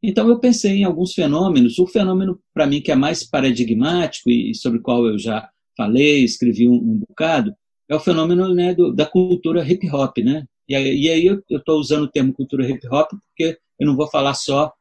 Então 0.00 0.28
eu 0.28 0.38
pensei 0.38 0.76
em 0.76 0.84
alguns 0.84 1.12
fenômenos. 1.12 1.78
O 1.80 1.86
fenômeno 1.88 2.40
para 2.54 2.66
mim 2.66 2.80
que 2.80 2.92
é 2.92 2.94
mais 2.94 3.28
paradigmático 3.28 4.30
e 4.30 4.54
sobre 4.54 4.78
o 4.78 4.82
qual 4.82 5.04
eu 5.06 5.18
já 5.18 5.48
falei, 5.76 6.22
escrevi 6.22 6.68
um, 6.68 6.74
um 6.74 6.98
bocado, 6.98 7.52
é 7.88 7.94
o 7.94 8.00
fenômeno 8.00 8.54
né, 8.54 8.74
do, 8.74 8.92
da 8.92 9.06
cultura 9.06 9.64
hip 9.66 9.88
hop, 9.90 10.18
né? 10.18 10.44
E 10.68 10.74
aí, 10.74 11.00
e 11.00 11.08
aí 11.08 11.26
eu 11.26 11.42
estou 11.50 11.78
usando 11.78 12.04
o 12.04 12.10
termo 12.10 12.32
cultura 12.32 12.68
hip 12.68 12.86
hop 12.88 13.08
porque 13.10 13.58
eu 13.78 13.86
não 13.86 13.96
vou 13.96 14.08
falar 14.08 14.34
só 14.34 14.72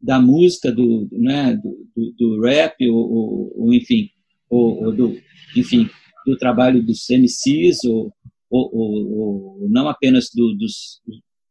da 0.00 0.20
música, 0.20 0.70
do, 0.70 1.08
né, 1.12 1.56
do, 1.56 1.88
do, 1.96 2.12
do 2.12 2.40
rap, 2.42 2.76
ou, 2.88 2.96
ou, 2.96 3.52
ou 3.56 3.74
enfim, 3.74 4.10
ou, 4.50 4.84
ou, 4.84 4.92
do, 4.92 5.18
enfim, 5.56 5.88
do 6.26 6.36
trabalho 6.36 6.84
dos 6.84 7.08
MCs, 7.08 7.84
ou, 7.84 8.12
ou, 8.50 9.66
não 9.70 9.88
apenas 9.88 10.28
do, 10.34 10.54
dos, 10.54 11.00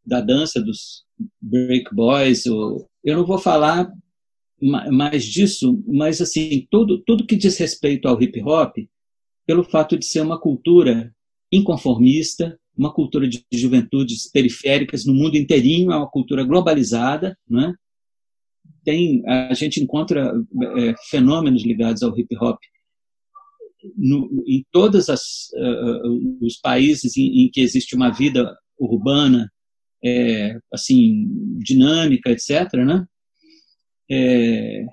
da 0.06 0.22
dança 0.22 0.62
dos 0.62 1.04
break 1.42 1.94
boys. 1.96 2.46
Ou, 2.46 2.88
eu 3.04 3.18
não 3.18 3.26
vou 3.26 3.40
falar 3.40 3.92
mais 4.62 5.26
disso, 5.26 5.84
mas 5.88 6.22
assim 6.22 6.66
tudo 6.72 7.04
tudo 7.06 7.26
que 7.26 7.36
diz 7.36 7.58
respeito 7.58 8.08
ao 8.08 8.22
hip 8.22 8.42
hop, 8.44 8.78
pelo 9.46 9.64
fato 9.64 9.98
de 9.98 10.06
ser 10.06 10.22
uma 10.22 10.40
cultura 10.40 11.14
inconformista, 11.52 12.58
uma 12.76 12.94
cultura 12.94 13.28
de 13.28 13.46
juventudes 13.52 14.30
periféricas 14.32 15.06
no 15.06 15.14
mundo 15.14 15.38
inteirinho, 15.38 15.92
é 15.92 15.96
uma 15.96 16.10
cultura 16.10 16.44
globalizada, 16.44 17.38
né? 17.48 17.74
Tem, 18.84 19.24
a 19.28 19.54
gente 19.54 19.82
encontra 19.82 20.34
é, 20.78 20.94
fenômenos 21.10 21.64
ligados 21.64 22.04
ao 22.04 22.18
hip 22.18 22.36
hop 22.38 22.60
no, 23.98 24.44
em 24.48 24.66
todos 24.72 25.08
uh, 25.10 26.40
os 26.42 26.58
países 26.58 27.18
em, 27.18 27.44
em, 27.44 27.52
que 27.52 27.62
existe 27.62 27.96
uma 27.96 28.10
vida 28.10 28.58
urbana, 28.78 29.52
é, 30.04 30.58
assim, 30.72 31.28
dinâmica, 31.60 32.32
etc., 32.32 32.74
né? 32.86 33.06
É, 34.12 34.86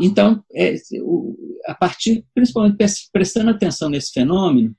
então, 0.00 0.44
é, 0.52 0.74
a 1.66 1.74
partir, 1.74 2.26
principalmente 2.34 2.76
prestando 3.12 3.50
atenção 3.50 3.88
nesse 3.88 4.12
fenômeno, 4.12 4.74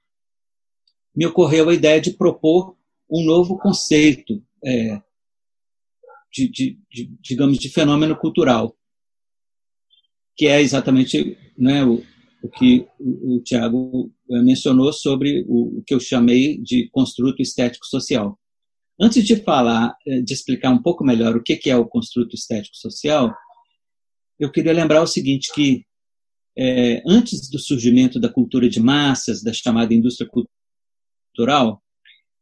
me 1.16 1.26
ocorreu 1.26 1.70
a 1.70 1.74
ideia 1.74 2.02
de 2.02 2.12
propor 2.12 2.76
um 3.10 3.24
novo 3.24 3.58
conceito 3.58 4.44
é, 4.64 5.02
de, 6.32 6.50
de, 6.50 6.80
de, 6.92 7.12
digamos, 7.22 7.58
de 7.58 7.70
fenômeno 7.70 8.16
cultural, 8.18 8.76
que 10.36 10.48
é 10.48 10.62
exatamente 10.62 11.38
né, 11.58 11.86
o, 11.86 12.04
o 12.44 12.50
que 12.50 12.86
o, 13.00 13.36
o 13.36 13.40
Tiago 13.42 14.12
é, 14.30 14.42
mencionou 14.42 14.92
sobre 14.92 15.46
o, 15.48 15.80
o, 15.80 15.84
que 15.84 15.94
eu 15.94 16.00
chamei 16.00 16.58
de 16.58 16.90
construto 16.90 17.42
estético 17.42 17.86
social. 17.86 18.38
Antes 19.00 19.26
de 19.26 19.38
falar, 19.38 19.96
é, 20.06 20.20
de 20.22 20.34
explicar 20.34 20.72
um 20.72 20.82
pouco 20.82 21.06
melhor 21.06 21.38
o 21.38 21.44
que 21.44 21.70
é 21.70 21.78
o 21.78 21.88
construto 21.88 22.36
estético 22.36 22.76
social, 22.76 23.34
eu 24.40 24.52
queria 24.52 24.74
lembrar 24.74 25.02
o 25.02 25.08
seguinte, 25.08 25.52
que 25.54 25.86
é, 26.58 27.04
antes 27.06 27.50
do 27.50 27.60
surgimento 27.60 28.20
da 28.20 28.30
cultura 28.30 28.70
de 28.70 28.80
massas, 28.80 29.44
da 29.44 29.52
chamada 29.52 29.94
indústria 29.94 30.30
cultural, 30.30 31.82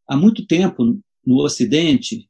há 0.07 0.15
muito 0.15 0.45
tempo 0.45 0.99
no 1.25 1.37
Ocidente 1.43 2.29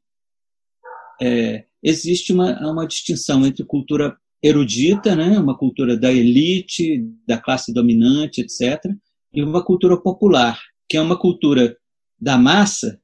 é, 1.20 1.64
existe 1.82 2.32
uma, 2.32 2.58
uma 2.70 2.86
distinção 2.86 3.44
entre 3.46 3.64
cultura 3.64 4.16
erudita, 4.42 5.16
né, 5.16 5.38
uma 5.38 5.56
cultura 5.56 5.96
da 5.96 6.12
elite, 6.12 7.02
da 7.26 7.38
classe 7.38 7.72
dominante, 7.72 8.40
etc., 8.42 8.92
e 9.32 9.42
uma 9.42 9.64
cultura 9.64 9.96
popular, 9.96 10.60
que 10.88 10.96
é 10.96 11.00
uma 11.00 11.18
cultura 11.18 11.76
da 12.20 12.38
massa, 12.38 13.00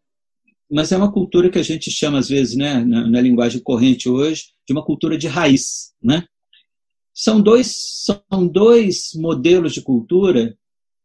mas 0.70 0.92
é 0.92 0.96
uma 0.96 1.10
cultura 1.10 1.50
que 1.50 1.58
a 1.58 1.62
gente 1.62 1.90
chama, 1.90 2.18
às 2.18 2.28
vezes, 2.28 2.56
né, 2.56 2.84
na, 2.84 3.06
na 3.08 3.20
linguagem 3.20 3.60
corrente 3.60 4.08
hoje, 4.08 4.44
de 4.66 4.72
uma 4.72 4.84
cultura 4.84 5.18
de 5.18 5.26
raiz. 5.26 5.92
Né? 6.00 6.24
São, 7.22 7.38
dois, 7.38 7.76
são 8.06 8.46
dois 8.46 9.10
modelos 9.14 9.74
de 9.74 9.82
cultura 9.82 10.56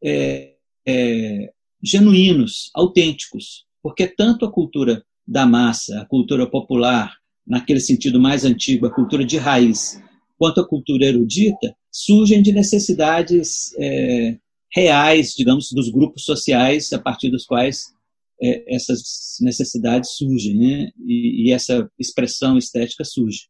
é, 0.02 0.54
é, 0.88 1.54
genuínos, 1.84 2.72
autênticos, 2.74 3.66
porque 3.84 4.08
tanto 4.08 4.46
a 4.46 4.52
cultura 4.52 5.06
da 5.28 5.46
massa, 5.46 6.00
a 6.00 6.06
cultura 6.06 6.50
popular, 6.50 7.18
naquele 7.46 7.82
sentido 7.82 8.18
mais 8.18 8.46
antigo, 8.46 8.86
a 8.86 8.94
cultura 8.94 9.26
de 9.26 9.36
raiz, 9.36 10.02
quanto 10.38 10.62
a 10.62 10.66
cultura 10.66 11.04
erudita, 11.04 11.76
surgem 11.92 12.42
de 12.42 12.54
necessidades 12.54 13.74
é, 13.78 14.38
reais, 14.74 15.36
digamos, 15.36 15.70
dos 15.74 15.90
grupos 15.90 16.24
sociais 16.24 16.94
a 16.94 17.00
partir 17.00 17.30
dos 17.30 17.46
quais 17.46 17.94
é, 18.42 18.74
essas 18.74 19.36
necessidades 19.42 20.12
surgem, 20.16 20.56
né? 20.56 20.92
E, 21.06 21.50
e, 21.50 21.52
essa 21.52 21.92
expressão 22.00 22.58
estética 22.58 23.04
surge. 23.04 23.50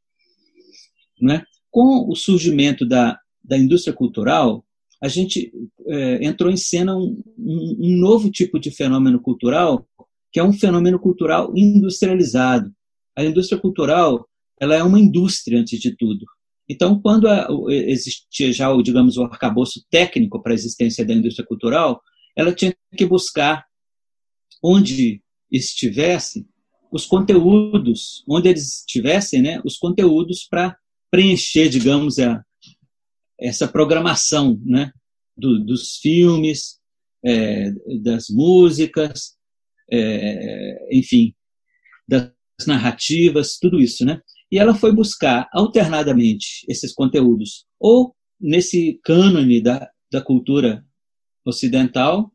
Né? 1.22 1.46
Com 1.76 2.10
o 2.10 2.16
surgimento 2.16 2.86
da, 2.86 3.20
da 3.44 3.58
indústria 3.58 3.94
cultural, 3.94 4.66
a 5.04 5.10
gente 5.10 5.52
é, 5.90 6.26
entrou 6.26 6.50
em 6.50 6.56
cena 6.56 6.96
um, 6.96 7.22
um, 7.38 7.98
novo 7.98 8.32
tipo 8.32 8.58
de 8.58 8.72
fenômeno 8.72 9.20
cultural, 9.20 9.86
que 10.32 10.40
é 10.40 10.44
um 10.44 10.54
fenômeno 10.54 10.98
cultural 10.98 11.52
industrializado. 11.54 12.74
A 13.14 13.26
indústria 13.26 13.60
cultural 13.60 14.26
ela 14.58 14.74
é 14.74 14.82
uma 14.82 14.98
indústria, 14.98 15.60
antes 15.60 15.78
de 15.78 15.94
tudo. 15.98 16.26
Então, 16.70 16.98
quando 17.02 17.28
a, 17.28 17.46
existia 17.70 18.54
já, 18.54 18.72
o, 18.72 18.82
digamos, 18.82 19.18
o 19.18 19.24
arcabouço 19.24 19.86
técnico 19.92 20.42
para 20.42 20.54
a 20.54 20.56
existência 20.56 21.06
da 21.06 21.14
indústria 21.14 21.46
cultural, 21.46 22.02
ela 22.38 22.54
tinha 22.54 22.74
que 22.96 23.06
buscar 23.06 23.66
onde 24.64 25.22
estivesse 25.52 26.48
os 26.90 27.06
conteúdos, 27.06 28.24
onde 28.30 28.48
eles 28.48 28.80
estivessem, 28.80 29.42
né, 29.42 29.62
os 29.66 29.78
conteúdos 29.78 30.48
para 30.50 30.78
preencher, 31.12 31.70
digamos, 31.70 32.20
a, 32.20 32.44
essa 33.40 33.68
programação 33.68 34.60
né, 34.64 34.92
do, 35.38 35.60
dos 35.64 35.98
filmes, 35.98 36.80
é, 37.24 37.72
das 38.02 38.30
músicas, 38.30 39.36
é, 39.92 40.88
enfim, 40.92 41.34
das 42.08 42.32
narrativas, 42.68 43.58
tudo 43.60 43.80
isso, 43.80 44.06
né? 44.06 44.22
E 44.52 44.60
ela 44.60 44.76
foi 44.76 44.94
buscar 44.94 45.50
alternadamente 45.52 46.66
esses 46.70 46.94
conteúdos, 46.94 47.66
ou 47.80 48.16
nesse 48.40 49.00
cânone 49.04 49.62
da, 49.62 49.90
da 50.12 50.22
cultura 50.22 50.86
ocidental, 51.44 52.32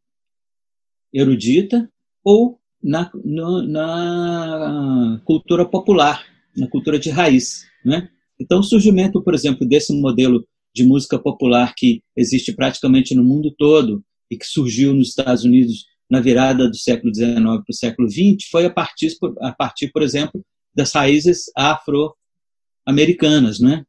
erudita, 1.12 1.90
ou 2.22 2.60
na, 2.82 3.10
no, 3.24 3.62
na 3.62 5.20
cultura 5.24 5.64
popular, 5.64 6.24
na 6.56 6.68
cultura 6.68 6.98
de 6.98 7.10
raiz. 7.10 7.64
Né? 7.84 8.10
Então, 8.40 8.60
o 8.60 8.64
surgimento, 8.64 9.22
por 9.22 9.34
exemplo, 9.34 9.68
desse 9.68 9.92
modelo 9.92 10.46
de 10.74 10.84
música 10.84 11.18
popular 11.18 11.74
que 11.76 12.02
existe 12.16 12.54
praticamente 12.54 13.14
no 13.14 13.22
mundo 13.22 13.54
todo 13.56 14.02
e 14.30 14.36
que 14.36 14.46
surgiu 14.46 14.94
nos 14.94 15.08
Estados 15.08 15.44
Unidos 15.44 15.84
na 16.08 16.20
virada 16.20 16.68
do 16.68 16.76
século 16.76 17.14
XIX 17.14 17.42
para 17.42 17.64
o 17.68 17.74
século 17.74 18.10
XX 18.10 18.48
foi 18.50 18.66
a 18.66 18.70
partir, 18.70 19.12
a 19.40 19.52
partir 19.52 19.92
por 19.92 20.02
exemplo, 20.02 20.44
das 20.74 20.92
raízes 20.92 21.44
afro-americanas, 21.56 23.60
né? 23.60 23.84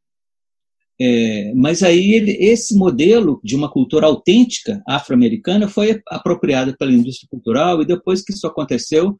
É, 1.00 1.52
mas 1.54 1.82
aí 1.82 2.12
ele, 2.12 2.32
esse 2.32 2.76
modelo 2.76 3.40
de 3.42 3.56
uma 3.56 3.70
cultura 3.70 4.06
autêntica 4.06 4.82
afro-americana 4.86 5.66
foi 5.66 6.00
apropriado 6.06 6.76
pela 6.76 6.92
indústria 6.92 7.26
cultural 7.28 7.82
e 7.82 7.86
depois 7.86 8.22
que 8.22 8.32
isso 8.32 8.46
aconteceu, 8.46 9.16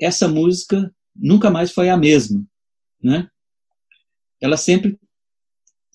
essa 0.00 0.28
música 0.28 0.94
nunca 1.14 1.50
mais 1.50 1.72
foi 1.72 1.88
a 1.88 1.96
mesma, 1.96 2.44
né? 3.02 3.28
Ela 4.40 4.56
sempre 4.56 4.98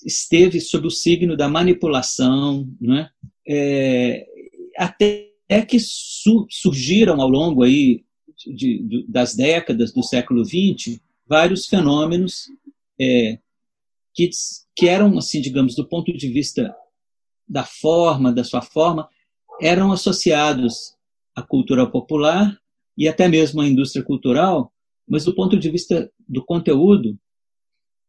esteve 0.06 0.60
sob 0.60 0.88
o 0.88 0.92
signo 0.92 1.38
da 1.38 1.48
manipulação, 1.48 2.68
né? 2.80 3.10
É, 3.48 4.26
até 4.78 5.32
que 5.68 5.80
su 5.80 6.48
surgiram 6.50 7.22
ao 7.22 7.30
longo 7.30 7.64
aí 7.64 8.04
de, 8.48 8.80
de, 8.84 9.06
das 9.08 9.36
décadas 9.36 9.92
do 9.94 10.02
século 10.02 10.44
XX 10.46 11.00
vários 11.28 11.66
fenômenos 11.68 12.48
é, 13.00 13.40
que, 14.14 14.30
que 14.76 14.88
eram, 14.88 15.18
assim, 15.18 15.42
digamos, 15.42 15.76
do 15.76 15.88
ponto 15.88 16.12
de 16.12 16.28
vista 16.28 16.76
da 17.48 17.64
forma, 17.64 18.32
da 18.32 18.44
sua 18.44 18.62
forma, 18.62 19.10
eram 19.62 19.92
associados 19.92 20.96
à 21.36 21.42
cultura 21.42 21.86
popular 21.86 22.58
e 22.98 23.08
até 23.08 23.28
mesmo 23.28 23.62
à 23.62 23.68
indústria 23.68 24.04
cultural, 24.04 24.74
mas 25.08 25.26
do 25.26 25.36
ponto 25.36 25.58
de 25.58 25.70
vista 25.70 26.12
do 26.28 26.44
conteúdo, 26.44 27.18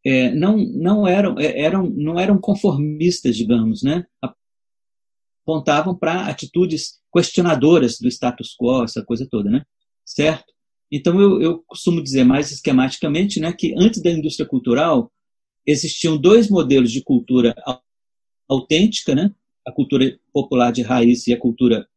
é, 0.05 0.31
não, 0.33 0.57
não, 0.57 1.07
eram, 1.07 1.39
é, 1.39 1.61
eram, 1.61 1.89
não 1.89 2.19
eram 2.19 2.39
conformistas, 2.39 3.37
digamos, 3.37 3.83
né? 3.83 4.05
apontavam 5.45 5.97
para 5.97 6.27
atitudes 6.27 7.01
questionadoras 7.13 7.99
do 7.99 8.09
status 8.09 8.57
quo, 8.57 8.85
essa 8.85 9.05
coisa 9.05 9.27
toda, 9.31 9.51
né? 9.51 9.65
certo? 10.05 10.53
Então, 10.91 11.21
eu, 11.21 11.41
eu 11.41 11.63
costumo 11.67 12.03
dizer 12.03 12.25
mais 12.25 12.51
esquematicamente 12.51 13.41
né, 13.41 13.53
que 13.53 13.75
antes 13.79 14.03
da 14.03 14.11
indústria 14.11 14.47
cultural, 14.47 15.11
existiam 15.67 16.17
dois 16.17 16.51
modelos 16.51 16.91
de 16.91 17.03
cultura 17.03 17.55
autêntica, 18.49 19.15
né? 19.15 19.35
a 19.65 19.73
cultura 19.73 20.19
popular 20.33 20.73
de 20.73 20.83
raiz 20.83 21.27
e 21.27 21.33
a 21.33 21.39
cultura 21.39 21.89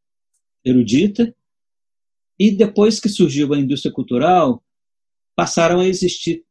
erudita, 0.64 1.36
e 2.38 2.52
depois 2.52 3.00
que 3.00 3.10
surgiu 3.10 3.54
a 3.54 3.60
indústria 3.60 3.92
cultural, 3.92 4.64
passaram 5.36 5.80
a 5.80 5.88
existir, 5.88 6.44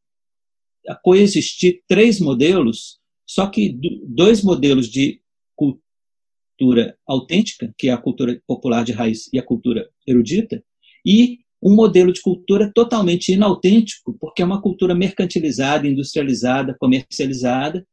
coexistir 1.02 1.82
três 1.88 2.20
modelos, 2.20 2.98
só 3.26 3.46
que 3.46 3.78
dois 4.06 4.42
modelos 4.42 4.88
de 4.88 5.20
cultura 5.56 6.96
autêntica, 7.06 7.72
que 7.76 7.88
é 7.88 7.92
a 7.92 7.98
cultura 7.98 8.40
popular 8.46 8.84
de 8.84 8.92
raiz 8.92 9.28
e 9.32 9.38
a 9.38 9.42
cultura 9.42 9.88
erudita, 10.06 10.62
e 11.04 11.38
um 11.62 11.74
modelo 11.74 12.12
de 12.12 12.20
cultura 12.20 12.70
totalmente 12.74 13.32
inautêntico, 13.32 14.14
porque 14.20 14.42
é 14.42 14.44
uma 14.44 14.60
cultura 14.60 14.94
mercantilizada, 14.94 15.88
industrializada, 15.88 16.76
comercializada, 16.78 17.86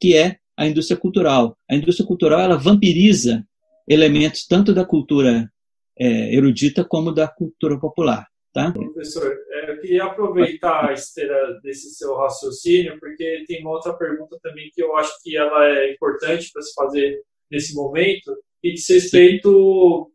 que 0.00 0.16
é 0.16 0.38
a 0.56 0.66
indústria 0.66 0.96
cultural. 0.96 1.56
A 1.70 1.76
indústria 1.76 2.06
cultural 2.06 2.40
ela 2.40 2.56
vampiriza 2.56 3.46
elementos 3.86 4.46
tanto 4.46 4.72
da 4.72 4.84
cultura 4.84 5.50
é, 5.98 6.34
erudita 6.34 6.82
como 6.82 7.12
da 7.12 7.28
cultura 7.28 7.78
popular. 7.78 8.26
Tá? 8.52 8.72
Professor, 8.72 9.32
é, 9.50 9.70
eu 9.70 9.80
queria 9.80 10.04
aproveitar 10.04 10.88
a 10.90 10.92
esteira 10.92 11.60
desse 11.62 11.94
seu 11.94 12.16
raciocínio, 12.16 12.98
porque 12.98 13.44
tem 13.46 13.60
uma 13.60 13.70
outra 13.70 13.92
pergunta 13.92 14.38
também 14.42 14.68
que 14.74 14.82
eu 14.82 14.96
acho 14.96 15.12
que 15.22 15.36
ela 15.36 15.66
é 15.66 15.92
importante 15.92 16.50
para 16.52 16.62
se 16.62 16.74
fazer 16.74 17.22
nesse 17.50 17.74
momento, 17.74 18.36
e 18.62 18.74
diz 18.74 18.88
respeito 18.88 20.10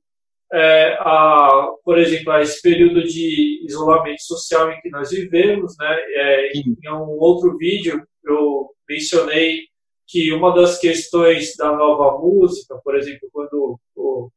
é, 0.52 0.98
a, 1.00 1.68
por 1.84 1.98
exemplo, 1.98 2.32
a 2.32 2.42
esse 2.42 2.62
período 2.62 3.04
de 3.04 3.66
isolamento 3.66 4.22
social 4.22 4.70
em 4.72 4.80
que 4.82 4.90
nós 4.90 5.12
vivemos, 5.12 5.76
né? 5.80 5.96
É, 6.10 6.52
em 6.58 6.76
um 6.90 7.18
outro 7.20 7.58
vídeo 7.58 8.06
eu 8.24 8.70
mencionei 8.88 9.64
que 10.08 10.32
uma 10.34 10.54
das 10.54 10.78
questões 10.78 11.56
da 11.56 11.76
nova 11.76 12.20
música, 12.20 12.80
por 12.84 12.96
exemplo, 12.96 13.28
quando 13.32 13.80
o 13.96 14.30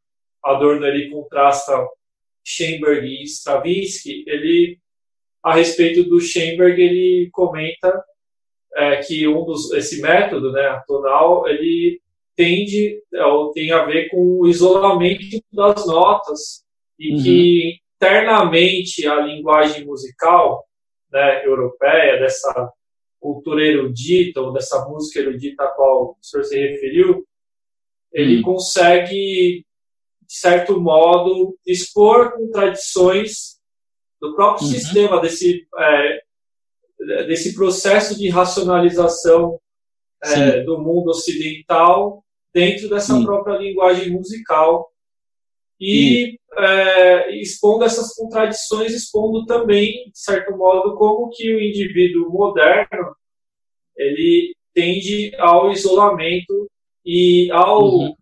Adorno 0.42 0.87
ele 0.87 1.11
contrasta 1.11 1.87
Schoenberg 2.44 3.07
e 3.07 3.24
Stravinsky, 3.24 4.24
ele 4.27 4.79
a 5.42 5.55
respeito 5.55 6.05
do 6.05 6.20
Schoenberg 6.20 6.81
ele 6.81 7.29
comenta 7.33 8.05
é, 8.77 8.96
que 8.96 9.27
um 9.27 9.44
dos 9.44 9.72
esse 9.72 10.01
método, 10.01 10.53
né, 10.53 10.83
tonal, 10.87 11.48
ele 11.48 12.01
tende 12.37 13.03
ou 13.24 13.51
tem 13.53 13.72
a 13.72 13.85
ver 13.85 14.09
com 14.09 14.40
o 14.40 14.48
isolamento 14.48 15.42
das 15.53 15.87
notas 15.87 16.64
e 16.98 17.12
uhum. 17.12 17.22
que 17.22 17.81
internamente 17.96 19.07
a 19.07 19.20
linguagem 19.20 19.85
musical 19.85 20.64
né, 21.11 21.44
europeia 21.44 22.20
dessa 22.20 22.72
cultura 23.20 23.64
erudita 23.64 24.40
ou 24.40 24.53
dessa 24.53 24.87
música 24.88 25.18
erudita 25.18 25.64
a 25.64 25.68
qual 25.68 26.12
o 26.12 26.16
senhor 26.22 26.44
se 26.44 26.57
referiu, 26.57 27.27
ele 28.12 28.37
uhum. 28.37 28.42
consegue 28.42 29.66
de 30.29 30.35
certo 30.35 30.79
modo 30.79 31.57
expor 31.67 32.33
contradições 32.33 33.59
do 34.21 34.35
próprio 34.35 34.67
uhum. 34.67 34.73
sistema 34.73 35.21
desse 35.21 35.67
é, 35.77 36.23
desse 37.27 37.55
processo 37.55 38.19
de 38.19 38.29
racionalização 38.29 39.59
é, 40.23 40.62
do 40.62 40.79
mundo 40.79 41.11
ocidental 41.11 42.25
dentro 42.53 42.88
dessa 42.88 43.14
Sim. 43.14 43.25
própria 43.25 43.57
linguagem 43.57 44.11
musical 44.11 44.91
e 45.81 46.37
é, 46.57 47.37
expondo 47.41 47.85
essas 47.85 48.12
contradições, 48.14 48.93
expondo 48.93 49.47
também, 49.47 50.11
de 50.11 50.19
certo 50.19 50.57
modo, 50.57 50.97
como 50.97 51.31
que 51.31 51.55
o 51.55 51.61
indivíduo 51.61 52.31
moderno 52.31 53.14
ele 53.97 54.57
tende 54.75 55.33
ao 55.38 55.71
isolamento 55.71 56.69
e 57.05 57.49
ao 57.53 57.83
uhum. 57.83 58.14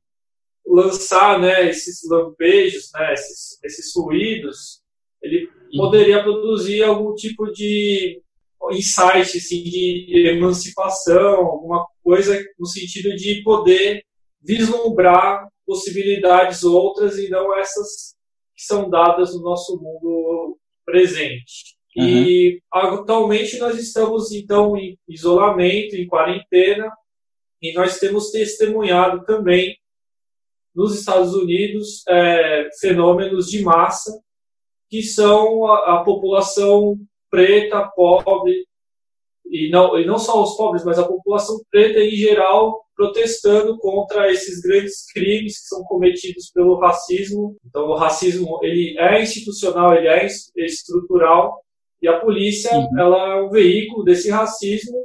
Lançar 0.67 1.39
né, 1.39 1.69
esses 1.69 2.01
lampejos, 2.09 2.91
né, 2.95 3.15
esses, 3.15 3.59
esses 3.63 3.93
ruídos, 3.95 4.83
ele 5.23 5.49
uhum. 5.73 5.79
poderia 5.79 6.23
produzir 6.23 6.83
algum 6.83 7.15
tipo 7.15 7.51
de 7.53 8.21
insight 8.73 9.37
assim, 9.37 9.63
de 9.63 10.27
emancipação, 10.29 11.47
alguma 11.47 11.87
coisa 12.03 12.43
no 12.59 12.67
sentido 12.67 13.15
de 13.15 13.43
poder 13.43 14.03
vislumbrar 14.43 15.49
possibilidades 15.65 16.65
outras 16.65 17.19
e 17.19 17.29
não 17.29 17.57
essas 17.57 18.17
que 18.55 18.63
são 18.63 18.89
dadas 18.89 19.35
no 19.35 19.43
nosso 19.43 19.77
mundo 19.77 20.59
presente. 20.85 21.77
Uhum. 21.97 22.05
E 22.05 22.63
atualmente 22.73 23.59
nós 23.59 23.79
estamos 23.79 24.33
então 24.33 24.77
em 24.77 24.99
isolamento, 25.09 25.97
em 25.97 26.07
quarentena, 26.07 26.91
e 27.61 27.73
nós 27.73 27.99
temos 27.99 28.31
testemunhado 28.31 29.25
também 29.25 29.77
nos 30.77 30.99
Estados 30.99 31.35
Unidos 31.35 32.05
é, 32.07 32.69
fenômenos 32.79 33.47
de 33.47 33.63
massa 33.63 34.21
que 34.89 35.03
são 35.03 35.67
a, 35.67 35.97
a 35.97 36.05
população 36.05 36.97
preta, 37.31 37.91
pobre, 37.97 38.67
e 39.51 39.71
não, 39.71 39.99
e 39.99 40.07
não 40.07 40.19
só 40.19 40.43
os 40.43 40.57
pobres, 40.57 40.85
mas 40.85 40.99
a 40.99 41.07
população 41.07 41.61
preta 41.71 42.01
em 42.01 42.11
geral 42.11 42.85
protestando 42.95 43.77
contra 43.79 44.31
esses 44.33 44.61
grandes 44.61 45.05
crimes 45.13 45.61
que 45.61 45.69
são 45.69 45.85
cometidos 45.85 46.51
pelo 46.51 46.79
racismo. 46.79 47.57
Então, 47.65 47.87
o 47.87 47.95
racismo 47.95 48.59
ele 48.63 48.97
é 48.99 49.23
institucional, 49.23 49.95
ele 49.95 50.09
é 50.09 50.27
estrutural 50.57 51.61
e 52.01 52.09
a 52.09 52.19
polícia 52.19 52.75
uhum. 52.75 52.99
ela 52.99 53.37
é 53.37 53.43
um 53.43 53.51
veículo 53.51 54.03
desse 54.03 54.31
racismo. 54.31 54.97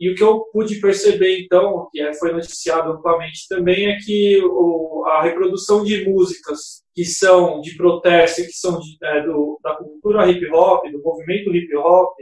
E 0.00 0.10
o 0.10 0.14
que 0.14 0.22
eu 0.22 0.40
pude 0.52 0.80
perceber 0.80 1.40
então, 1.40 1.88
que 1.90 2.00
é, 2.00 2.12
foi 2.14 2.32
noticiado 2.32 2.92
amplamente 2.92 3.46
também, 3.48 3.86
é 3.86 3.98
que 3.98 4.40
o, 4.44 5.04
a 5.06 5.22
reprodução 5.22 5.84
de 5.84 6.08
músicas 6.08 6.82
que 6.94 7.04
são 7.04 7.60
de 7.60 7.76
protesto, 7.76 8.42
que 8.42 8.52
são 8.52 8.78
de, 8.78 8.96
é, 9.02 9.22
do, 9.22 9.58
da 9.62 9.74
cultura 9.74 10.28
hip 10.30 10.46
hop, 10.52 10.90
do 10.90 11.02
movimento 11.02 11.54
hip 11.54 11.74
hop, 11.76 12.16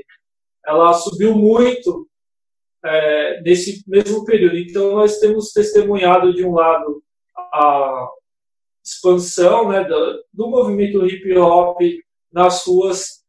ela 0.67 0.93
subiu 0.93 1.35
muito 1.35 2.09
é, 2.85 3.41
nesse 3.43 3.83
mesmo 3.87 4.25
período. 4.25 4.57
Então, 4.57 4.93
nós 4.93 5.19
temos 5.19 5.53
testemunhado, 5.53 6.35
de 6.35 6.45
um 6.45 6.53
lado, 6.53 7.03
a 7.37 8.09
expansão 8.85 9.69
né, 9.69 9.85
do, 9.85 10.25
do 10.33 10.49
movimento 10.49 11.07
hip 11.07 11.37
hop 11.39 11.81
nas 12.33 12.67
ruas 12.67 13.22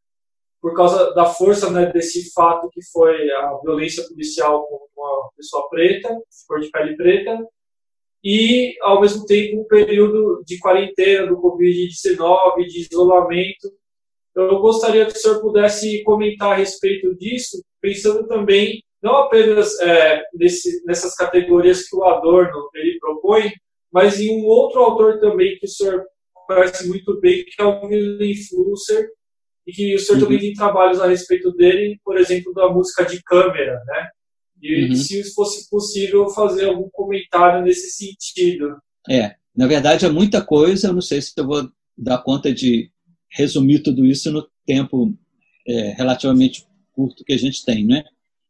por 0.63 0.73
causa 0.73 1.13
da 1.13 1.26
força 1.26 1.69
né, 1.69 1.91
desse 1.91 2.32
fato 2.32 2.69
que 2.71 2.82
foi 2.89 3.30
a 3.32 3.60
violência 3.62 4.02
policial 4.08 4.65
com 4.65 4.88
uma 4.95 5.30
pessoa 5.36 5.67
preta, 5.67 6.08
cor 6.47 6.62
de 6.62 6.71
pele 6.71 6.95
preta, 6.95 7.38
e, 8.23 8.73
ao 8.82 9.02
mesmo 9.02 9.26
tempo, 9.26 9.60
um 9.60 9.65
período 9.65 10.41
de 10.47 10.58
quarentena 10.60 11.28
do 11.28 11.36
Covid-19, 11.36 12.65
de 12.65 12.88
isolamento. 12.89 13.73
Eu 14.34 14.62
gostaria 14.62 15.06
que 15.06 15.12
o 15.12 15.19
senhor 15.19 15.41
pudesse 15.41 16.02
comentar 16.04 16.54
a 16.54 16.56
respeito 16.56 17.13
disso, 17.13 17.62
pensando 17.82 18.26
também 18.26 18.82
não 19.02 19.17
apenas 19.17 19.78
é, 19.82 20.23
nesse, 20.34 20.82
nessas 20.86 21.13
categorias 21.13 21.89
que 21.89 21.95
o 21.97 22.06
Adorno 22.06 22.69
ele 22.73 22.97
propõe, 22.99 23.52
mas 23.91 24.21
em 24.21 24.39
um 24.41 24.45
outro 24.45 24.80
autor 24.80 25.19
também 25.19 25.60
que 25.60 25.65
o 25.65 25.69
senhor 25.69 26.06
conhece 26.47 26.88
muito 26.88 27.19
bem, 27.19 27.43
que 27.43 27.62
é 27.62 27.65
o 27.65 27.86
William 27.86 28.34
Flusser, 28.47 29.10
e 29.65 29.71
que 29.71 29.95
o 29.95 29.99
senhor 29.99 30.17
uhum. 30.17 30.23
também 30.26 30.39
tem 30.39 30.54
trabalhos 30.54 30.99
a 30.99 31.08
respeito 31.08 31.52
dele, 31.54 31.99
por 32.04 32.17
exemplo, 32.17 32.54
da 32.54 32.69
música 32.69 33.06
de 33.06 33.21
câmera, 33.23 33.82
né? 33.86 34.10
E 34.62 34.89
uhum. 34.89 34.95
se 34.95 35.34
fosse 35.34 35.69
possível 35.69 36.30
fazer 36.30 36.65
algum 36.65 36.89
comentário 36.91 37.63
nesse 37.63 37.89
sentido. 37.91 38.78
É, 39.10 39.36
na 39.56 39.67
verdade 39.67 40.06
é 40.06 40.10
muita 40.10 40.43
coisa, 40.43 40.88
eu 40.88 40.93
não 40.93 41.02
sei 41.02 41.21
se 41.21 41.34
eu 41.36 41.45
vou 41.45 41.69
dar 41.97 42.19
conta 42.19 42.54
de 42.54 42.89
resumir 43.30 43.80
tudo 43.80 44.06
isso 44.06 44.32
no 44.32 44.47
tempo 44.65 45.13
é, 45.67 45.93
relativamente 45.97 46.65
curto 46.93 47.23
que 47.26 47.34
a 47.34 47.38
gente 47.38 47.65
tem, 47.65 47.86
né? 47.86 48.04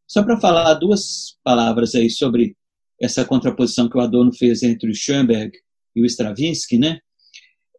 Só 0.08 0.22
para 0.22 0.40
falar 0.40 0.74
duas 0.76 1.38
palavras 1.44 1.96
aí 1.96 2.10
sobre 2.10 2.56
essa 3.02 3.26
contraposição 3.26 3.90
que 3.90 3.98
o 3.98 4.02
Adorno 4.02 4.34
fez 4.34 4.62
entre 4.64 4.90
o 4.90 4.96
Schoenberg 4.96 5.52
e 5.96 6.02
o 6.02 6.06
Stravinsky, 6.06 6.78
né? 6.78 7.00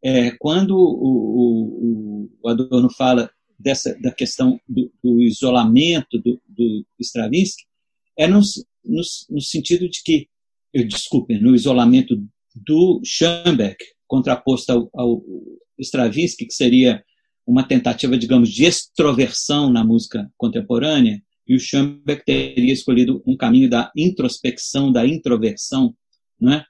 É, 0.05 0.33
quando 0.33 0.77
o, 0.77 2.29
o, 2.29 2.31
o, 2.43 2.49
Adorno 2.51 2.90
fala 2.90 3.31
dessa 3.59 3.99
da 4.03 4.12
questão 4.12 4.61
do, 4.69 4.93
do 5.03 5.23
isolamento 5.23 6.19
do, 6.19 6.38
do, 6.47 6.85
Stravinsky, 7.01 7.64
é 8.19 8.27
no, 8.29 8.40
no, 8.85 9.01
no, 9.31 9.40
sentido 9.40 9.88
de 9.88 10.03
que, 10.03 10.29
eu 10.75 10.87
desculpe, 10.87 11.38
no 11.38 11.55
isolamento 11.55 12.23
do 12.55 13.01
Schoenberg 13.03 13.79
contraposto 14.07 14.71
ao, 14.71 14.90
ao 14.93 15.25
Stravinsky, 15.79 16.45
que 16.45 16.55
seria 16.55 17.03
uma 17.47 17.67
tentativa, 17.67 18.19
digamos, 18.19 18.51
de 18.51 18.64
extroversão 18.64 19.71
na 19.71 19.83
música 19.83 20.31
contemporânea, 20.37 21.23
e 21.47 21.57
o 21.57 21.59
Schoenberg 21.59 22.23
teria 22.25 22.73
escolhido 22.75 23.23
um 23.27 23.37
caminho 23.37 23.71
da 23.71 23.90
introspecção, 23.97 24.93
da 24.93 25.07
introversão, 25.07 25.95
não 26.38 26.53
é? 26.53 26.67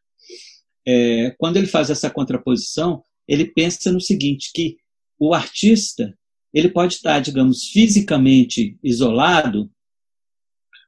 é? 0.87 1.35
quando 1.37 1.57
ele 1.57 1.67
faz 1.67 1.91
essa 1.91 2.09
contraposição, 2.09 3.05
ele 3.27 3.47
pensa 3.47 3.93
no 3.93 4.01
seguinte, 4.01 4.51
que 4.55 4.77
o 5.19 5.35
artista 5.35 6.17
ele 6.53 6.69
pode 6.69 6.95
estar, 6.95 7.19
digamos, 7.21 7.65
fisicamente 7.69 8.79
isolado, 8.83 9.71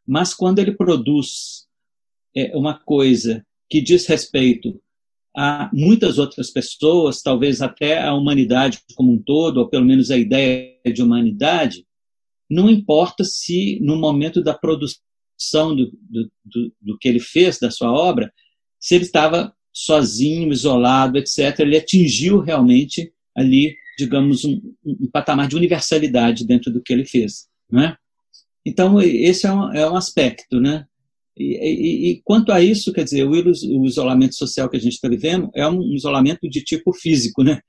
mas 0.07 0.33
quando 0.33 0.61
ele 0.61 0.73
produz 0.73 1.67
é, 2.35 2.57
uma 2.57 2.79
coisa 2.79 3.45
que 3.69 3.81
diz 3.81 4.07
respeito 4.07 4.81
a 5.37 5.69
muitas 5.73 6.19
outras 6.19 6.51
pessoas, 6.51 7.21
talvez 7.21 7.61
até 7.61 8.01
a 8.01 8.15
humanidade 8.15 8.81
como 8.95 9.13
um 9.13 9.23
todo, 9.23 9.59
ou 9.59 9.69
pelo 9.69 9.85
menos 9.85 10.11
a 10.11 10.17
ideia 10.17 10.79
de 10.87 11.03
humanidade, 11.03 11.85
não 12.49 12.71
importa 12.71 13.25
se 13.25 13.81
no 13.81 13.97
momento 13.97 14.43
da 14.43 14.55
produção 14.55 15.75
do, 15.75 15.91
do, 16.09 16.31
do, 16.45 16.73
do 16.81 16.99
que 16.99 17.09
ele 17.09 17.21
fez, 17.21 17.59
da 17.59 17.71
sua 17.71 17.93
obra, 17.93 18.33
se 18.79 18.95
ele 18.95 19.05
estava 19.05 19.53
sozinho, 19.77 20.51
isolado, 20.51 21.19
etc., 21.19 21.61
ele 21.61 21.77
atingiu 21.77 22.41
realmente 22.41 23.13
ali, 23.37 23.77
digamos, 23.99 24.43
um, 24.43 24.59
um, 24.83 25.07
patamar 25.13 25.47
de 25.49 25.55
universalidade 25.55 26.47
dentro 26.47 26.73
do 26.73 26.83
que 26.83 26.95
ele 26.95 27.05
fez. 27.05 27.47
Não 27.71 27.83
é? 27.83 27.97
Então, 28.65 29.03
esse 29.03 29.47
é 29.47 29.53
um, 29.53 29.75
é 29.75 29.91
um 29.91 29.95
aspecto. 29.95 30.59
Né? 30.59 30.87
E, 31.37 31.45
e, 31.45 32.11
e, 32.11 32.23
quanto 32.25 32.53
a 32.53 32.63
isso, 32.63 32.91
quer 32.91 33.05
dizer, 33.05 33.25
o, 33.25 33.31
o 33.31 33.87
isolamento 33.87 34.35
social 34.35 34.71
que 34.71 34.79
a 34.79 34.81
gente 34.81 34.95
está 34.95 35.11
vivendo 35.11 35.51
é 35.55 35.69
um 35.69 35.83
isolamento 35.93 36.49
de 36.49 36.65
tipo 36.65 36.95
físico, 36.95 37.43
né? 37.45 37.61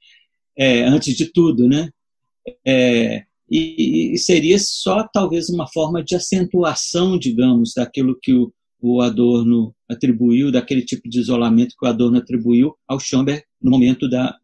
É, 0.58 0.84
antes 0.84 1.14
de 1.14 1.26
tudo. 1.26 1.68
Né? 1.68 1.90
É, 2.66 3.24
e, 3.52 4.14
e, 4.14 4.18
seria 4.18 4.58
só 4.60 5.06
talvez 5.12 5.50
uma 5.50 5.68
forma 5.68 6.02
de 6.02 6.16
acentuação, 6.16 7.20
digamos, 7.20 7.74
daquilo 7.76 8.18
que 8.22 8.34
o, 8.34 8.54
o 8.80 9.02
Adorno 9.02 9.76
atribuiu, 9.90 10.52
daquele 10.52 10.84
tipo 10.84 11.10
de 11.10 11.20
isolamento 11.20 11.76
que 11.78 11.86
o 11.86 11.90
Adorno 11.90 12.18
atribuiu 12.18 12.76
ao 12.88 13.00
Schoenberg 13.00 13.44
no 13.62 13.72
momento 13.72 14.10
da, 14.10 14.36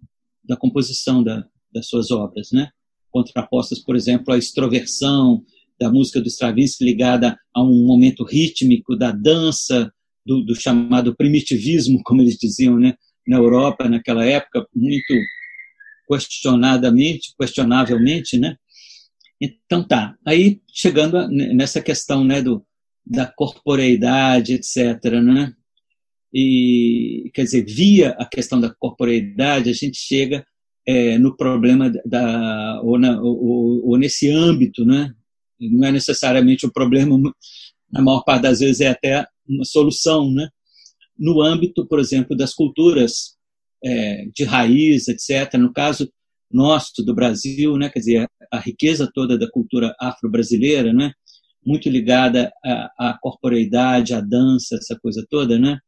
da 0.44 0.56
composição 0.56 1.24
da, 1.24 1.46
das 1.72 1.88
suas 1.88 2.12
obras, 2.12 2.50
né? 2.52 2.70
contrapostas, 3.12 3.80
por 3.80 3.96
exemplo, 3.96 4.34
à 4.34 4.38
extroversão 4.38 5.44
da 5.80 5.92
música 5.92 6.20
do 6.20 6.28
Stravinsky 6.28 6.84
ligada 6.84 7.38
a 7.54 7.64
um 7.64 7.86
momento 7.86 8.24
rítmico 8.24 8.96
da 8.96 9.12
dança, 9.12 9.92
do, 10.26 10.44
do 10.44 10.56
chamado 10.56 11.16
primitivismo, 11.16 12.02
como 12.04 12.22
eles 12.22 12.38
diziam, 12.38 12.80
né? 12.80 12.96
na 13.28 13.38
Europa 13.38 13.88
naquela 13.88 14.26
época, 14.26 14.68
muito 14.76 15.14
questionadamente, 16.08 17.34
questionavelmente, 17.40 18.38
né? 18.38 18.56
Então 19.40 19.86
tá, 19.86 20.16
aí 20.26 20.62
chegando 20.74 21.28
nessa 21.30 21.82
questão, 21.82 22.24
né, 22.24 22.42
do, 22.42 22.66
da 23.06 23.26
corporeidade, 23.26 24.54
etc., 24.54 25.12
né? 25.22 25.54
E, 26.34 27.30
quer 27.34 27.44
dizer, 27.44 27.64
via 27.66 28.10
a 28.12 28.26
questão 28.26 28.60
da 28.60 28.74
corporeidade, 28.74 29.70
a 29.70 29.74
gente 29.74 29.98
chega 29.98 30.46
é, 30.86 31.18
no 31.18 31.36
problema 31.38 31.92
da 32.06 32.82
ou, 32.82 32.98
na, 32.98 33.22
ou, 33.22 33.88
ou, 33.90 33.98
nesse 33.98 34.30
âmbito, 34.32 34.84
né? 34.84 35.14
Não 35.60 35.88
é 35.88 35.92
necessariamente 35.92 36.66
um 36.66 36.70
problema, 36.70 37.18
na 37.92 38.02
maior 38.02 38.24
parte 38.24 38.44
das 38.44 38.60
vezes 38.60 38.82
é 38.82 38.88
até 38.88 39.26
uma 39.48 39.64
solução, 39.64 40.32
né? 40.32 40.50
No 41.18 41.42
âmbito, 41.42 41.86
por 41.86 42.00
exemplo, 42.00 42.36
das 42.36 42.54
culturas 42.54 43.38
é, 43.84 44.26
de 44.36 44.44
raiz, 44.44 45.08
etc. 45.08 45.54
No 45.56 45.72
caso 45.72 46.12
nosso 46.52 47.04
do 47.04 47.14
Brasil, 47.14 47.78
né? 47.78 47.90
Quer 47.90 48.00
dizer, 48.00 48.30
a, 48.52 48.58
a 48.58 48.60
riqueza 48.60 49.10
toda 49.14 49.38
da 49.38 49.50
cultura 49.50 49.96
afro-brasileira, 50.00 50.92
né? 50.92 51.14
Muito 51.66 51.90
ligada 51.90 52.52
à, 52.64 53.12
à 53.12 53.18
corporeidade, 53.22 54.14
à 54.14 54.22
dança, 54.22 54.76
essa 54.76 54.98
coisa 55.00 55.26
toda, 55.30 55.58
né? 55.58 55.80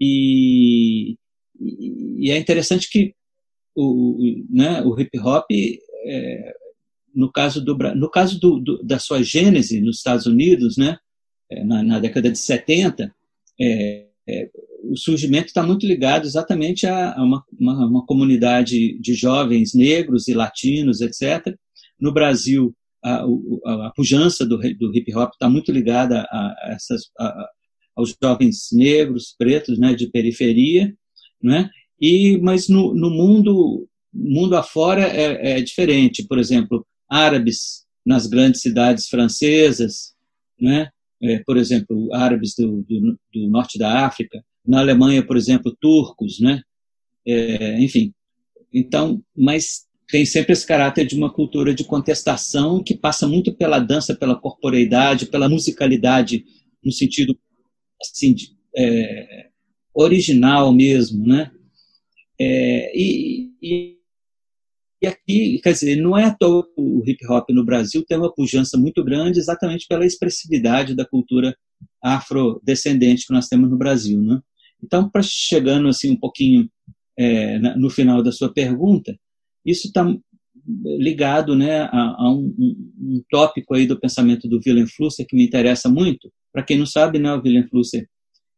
E, 0.00 1.16
e 2.18 2.30
é 2.30 2.38
interessante 2.38 2.88
que 2.90 3.14
o, 3.74 4.18
né, 4.48 4.82
o 4.82 4.98
hip 4.98 5.18
hop, 5.18 5.46
é, 5.50 6.54
no 7.14 7.30
caso, 7.30 7.62
do, 7.62 7.76
no 7.94 8.10
caso 8.10 8.40
do, 8.40 8.58
do, 8.58 8.82
da 8.82 8.98
sua 8.98 9.22
gênese 9.22 9.80
nos 9.80 9.98
Estados 9.98 10.26
Unidos, 10.26 10.76
né, 10.76 10.98
é, 11.50 11.64
na, 11.64 11.82
na 11.82 11.98
década 11.98 12.30
de 12.30 12.38
70, 12.38 13.14
é, 13.60 14.06
é, 14.28 14.50
o 14.82 14.96
surgimento 14.96 15.46
está 15.46 15.62
muito 15.62 15.86
ligado 15.86 16.26
exatamente 16.26 16.86
a, 16.86 17.14
a 17.14 17.22
uma, 17.22 17.44
uma, 17.58 17.86
uma, 17.86 18.06
comunidade 18.06 18.98
de 18.98 19.14
jovens 19.14 19.74
negros 19.74 20.28
e 20.28 20.34
latinos, 20.34 21.00
etc. 21.00 21.54
No 21.98 22.12
Brasil, 22.12 22.74
a, 23.06 23.24
a, 23.64 23.86
a 23.86 23.92
pujança 23.94 24.44
do, 24.44 24.58
do 24.58 24.96
hip 24.96 25.14
hop 25.14 25.32
está 25.32 25.48
muito 25.48 25.70
ligada 25.70 26.26
a, 26.30 26.76
a 27.18 27.48
aos 27.96 28.14
jovens 28.22 28.68
negros, 28.72 29.34
pretos, 29.38 29.78
né, 29.78 29.94
de 29.94 30.10
periferia, 30.10 30.94
né? 31.42 31.70
E, 31.98 32.36
mas 32.42 32.68
no, 32.68 32.94
no 32.94 33.08
mundo, 33.08 33.88
mundo 34.12 34.54
afora 34.54 35.00
é, 35.00 35.58
é 35.58 35.62
diferente. 35.62 36.26
Por 36.26 36.38
exemplo, 36.38 36.86
árabes 37.08 37.86
nas 38.04 38.26
grandes 38.26 38.60
cidades 38.60 39.08
francesas, 39.08 40.14
né? 40.60 40.90
É, 41.22 41.38
por 41.46 41.56
exemplo, 41.56 42.12
árabes 42.14 42.54
do, 42.54 42.82
do, 42.82 43.18
do, 43.32 43.48
norte 43.48 43.78
da 43.78 44.06
África, 44.06 44.44
na 44.66 44.80
Alemanha, 44.80 45.26
por 45.26 45.38
exemplo, 45.38 45.74
turcos, 45.80 46.38
né? 46.38 46.60
É, 47.26 47.80
enfim, 47.80 48.12
então, 48.70 49.22
mas 49.34 49.85
tem 50.08 50.24
sempre 50.24 50.52
esse 50.52 50.66
caráter 50.66 51.06
de 51.06 51.16
uma 51.16 51.32
cultura 51.32 51.74
de 51.74 51.84
contestação 51.84 52.82
que 52.82 52.96
passa 52.96 53.26
muito 53.26 53.52
pela 53.54 53.78
dança, 53.78 54.14
pela 54.14 54.38
corporeidade, 54.38 55.26
pela 55.26 55.48
musicalidade, 55.48 56.44
no 56.84 56.92
sentido 56.92 57.36
assim, 58.00 58.34
de, 58.34 58.56
é, 58.76 59.48
original 59.94 60.72
mesmo, 60.72 61.26
né? 61.26 61.50
É, 62.38 62.92
e, 62.96 63.50
e, 63.62 63.96
e, 65.02 65.06
aqui, 65.06 65.58
quer 65.62 65.72
dizer, 65.72 65.96
não 65.96 66.16
é 66.16 66.24
à 66.24 66.34
toa 66.34 66.66
o 66.76 67.02
hip 67.06 67.26
hop 67.26 67.48
no 67.50 67.64
Brasil 67.64 68.04
tem 68.06 68.18
uma 68.18 68.32
pujança 68.32 68.76
muito 68.76 69.02
grande 69.02 69.38
exatamente 69.38 69.86
pela 69.88 70.04
expressividade 70.04 70.94
da 70.94 71.06
cultura 71.06 71.56
afrodescendente 72.02 73.26
que 73.26 73.32
nós 73.32 73.48
temos 73.48 73.70
no 73.70 73.78
Brasil, 73.78 74.20
né? 74.20 74.40
Então, 74.82 75.08
para 75.08 75.22
chegando 75.22 75.88
assim 75.88 76.10
um 76.10 76.16
pouquinho 76.16 76.70
é, 77.18 77.58
no 77.76 77.88
final 77.88 78.22
da 78.22 78.30
sua 78.30 78.52
pergunta, 78.52 79.18
isso 79.66 79.88
está 79.88 80.06
ligado 80.98 81.54
né, 81.56 81.82
a, 81.82 82.16
a 82.18 82.32
um, 82.32 82.54
um, 82.98 83.22
tópico 83.30 83.74
aí 83.74 83.86
do 83.86 83.98
pensamento 83.98 84.48
do 84.48 84.60
Willem 84.64 84.86
Flusser 84.86 85.26
que 85.26 85.36
me 85.36 85.44
interessa 85.44 85.88
muito. 85.88 86.32
Para 86.52 86.62
quem 86.62 86.78
não 86.78 86.86
sabe, 86.86 87.18
né, 87.18 87.32
o 87.34 87.40
Willem 87.40 87.68
Flusser 87.68 88.08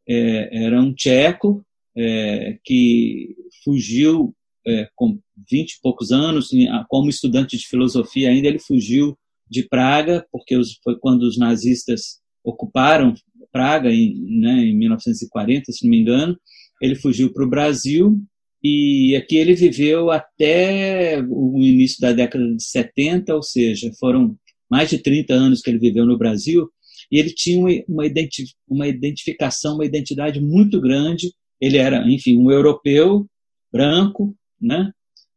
é, 0.08 0.64
era 0.64 0.80
um 0.80 0.94
tcheco 0.94 1.64
é, 1.96 2.58
que 2.64 3.34
fugiu 3.64 4.34
é, 4.66 4.88
com 4.94 5.18
20 5.50 5.72
e 5.72 5.80
poucos 5.82 6.12
anos, 6.12 6.50
como 6.88 7.10
estudante 7.10 7.56
de 7.56 7.66
filosofia 7.66 8.30
ainda, 8.30 8.48
ele 8.48 8.58
fugiu 8.58 9.16
de 9.50 9.66
Praga, 9.66 10.26
porque 10.30 10.56
os, 10.56 10.78
foi 10.84 10.98
quando 10.98 11.22
os 11.22 11.38
nazistas 11.38 12.20
ocuparam 12.44 13.14
Praga, 13.50 13.90
em, 13.90 14.40
né, 14.40 14.66
em 14.66 14.76
1940, 14.76 15.72
se 15.72 15.84
não 15.84 15.90
me 15.90 16.00
engano. 16.00 16.38
Ele 16.80 16.94
fugiu 16.94 17.32
para 17.32 17.44
o 17.44 17.48
Brasil 17.48 18.20
e 18.62 19.14
aqui 19.16 19.36
ele 19.36 19.54
viveu 19.54 20.10
até 20.10 21.22
o 21.28 21.58
início 21.62 22.00
da 22.00 22.12
década 22.12 22.44
de 22.54 22.62
70, 22.62 23.34
ou 23.34 23.42
seja, 23.42 23.92
foram 23.98 24.36
mais 24.70 24.90
de 24.90 24.98
30 24.98 25.32
anos 25.32 25.60
que 25.60 25.70
ele 25.70 25.78
viveu 25.78 26.04
no 26.04 26.18
Brasil, 26.18 26.68
e 27.10 27.18
ele 27.18 27.32
tinha 27.32 27.84
uma, 27.88 28.86
identificação, 28.86 29.76
uma 29.76 29.86
identidade 29.86 30.40
muito 30.40 30.80
grande. 30.80 31.32
Ele 31.60 31.78
era, 31.78 32.06
enfim, 32.10 32.36
um 32.36 32.50
europeu 32.50 33.26
branco, 33.72 34.36
né? 34.60 34.92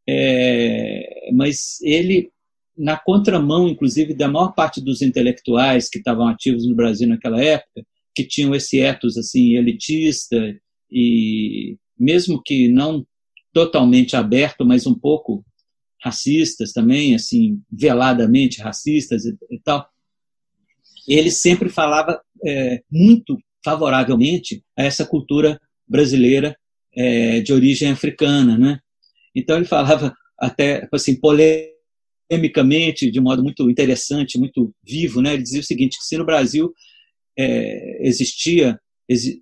É, 0.08 1.30
mas 1.34 1.80
ele, 1.82 2.30
na 2.78 2.98
contramão, 2.98 3.70
inclusive, 3.70 4.14
da 4.14 4.28
maior 4.28 4.54
parte 4.54 4.82
dos 4.82 5.02
intelectuais 5.02 5.90
que 5.90 6.00
estavam 6.00 6.28
ativos 6.28 6.68
no 6.68 6.76
Brasil 6.76 7.08
naquela 7.08 7.42
época, 7.42 7.86
que 8.14 8.26
tinham 8.26 8.54
esse 8.54 8.80
ethos 8.80 9.18
assim 9.18 9.56
elitista 9.56 10.54
e 10.92 11.78
mesmo 11.98 12.42
que 12.44 12.68
não 12.68 13.06
totalmente 13.54 14.16
aberto, 14.16 14.66
mas 14.66 14.88
um 14.88 14.98
pouco 14.98 15.46
racistas 16.02 16.72
também, 16.72 17.14
assim 17.14 17.62
veladamente 17.72 18.62
racistas 18.62 19.26
e, 19.26 19.36
e 19.52 19.60
tal. 19.60 19.88
Ele 21.08 21.32
sempre 21.32 21.70
falava 21.70 22.22
é, 22.46 22.82
muito 22.92 23.38
favoravelmente 23.64 24.64
a 24.78 24.84
essa 24.84 25.06
cultura 25.06 25.60
brasileira 25.88 26.58
é, 26.96 27.42
de 27.42 27.54
origem 27.54 27.92
africana, 27.92 28.58
né? 28.58 28.80
Então 29.36 29.58
ele 29.58 29.66
falava 29.66 30.14
até 30.38 30.88
assim 30.92 31.20
polemicamente, 31.20 33.12
de 33.12 33.20
modo 33.20 33.44
muito 33.44 33.70
interessante, 33.70 34.40
muito 34.40 34.74
vivo, 34.84 35.22
né? 35.22 35.34
Ele 35.34 35.44
dizia 35.44 35.62
o 35.62 35.66
seguinte: 35.66 35.98
que 35.98 36.06
se 36.06 36.18
no 36.18 36.26
Brasil 36.26 36.74
é, 37.38 38.08
existia 38.08 38.80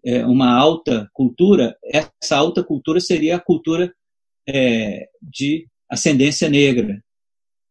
é, 0.05 0.25
uma 0.25 0.53
alta 0.53 1.09
cultura, 1.13 1.75
essa 1.83 2.35
alta 2.35 2.63
cultura 2.63 2.99
seria 2.99 3.35
a 3.35 3.39
cultura 3.39 3.93
é, 4.49 5.07
de 5.21 5.67
ascendência 5.89 6.49
negra, 6.49 7.03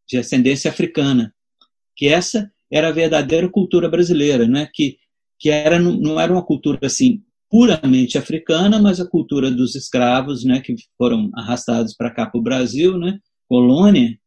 de 0.09 0.19
ascendência 0.19 0.71
africana, 0.71 1.35
que 1.97 2.09
essa 2.09 2.51
era 2.71 2.88
a 2.88 2.93
verdadeira 2.93 3.49
cultura 3.49 3.88
brasileira, 3.88 4.47
né? 4.47 4.69
Que 4.73 4.97
que 5.41 5.51
era 5.51 5.79
não 5.79 6.19
era 6.19 6.33
uma 6.33 6.45
cultura 6.45 6.79
assim 6.83 7.23
puramente 7.51 8.19
africana, 8.19 8.81
mas 8.81 9.01
a 9.01 9.09
cultura 9.09 9.51
dos 9.51 9.75
escravos, 9.75 10.45
né, 10.45 10.61
que 10.61 10.75
foram 10.99 11.31
arrastados 11.35 11.95
para 11.95 12.11
cá 12.11 12.27
para 12.27 12.38
o 12.38 12.43
Brasil, 12.43 12.99
né, 12.99 13.19
colônia, 13.49 14.19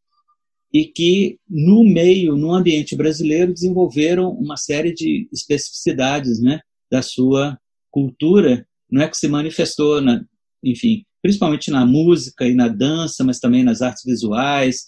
e 0.73 0.85
que 0.85 1.37
no 1.47 1.83
meio, 1.83 2.35
no 2.35 2.51
ambiente 2.51 2.95
brasileiro, 2.95 3.53
desenvolveram 3.53 4.31
uma 4.31 4.57
série 4.57 4.93
de 4.93 5.27
especificidades, 5.31 6.41
né, 6.41 6.61
da 6.89 7.01
sua 7.01 7.59
cultura, 7.91 8.65
não 8.89 9.01
é? 9.01 9.07
Que 9.07 9.17
se 9.17 9.27
manifestou, 9.27 10.01
na, 10.01 10.23
enfim, 10.63 11.05
principalmente 11.21 11.69
na 11.69 11.85
música 11.85 12.47
e 12.47 12.53
na 12.53 12.67
dança, 12.67 13.23
mas 13.23 13.39
também 13.39 13.63
nas 13.63 13.81
artes 13.81 14.03
visuais, 14.05 14.85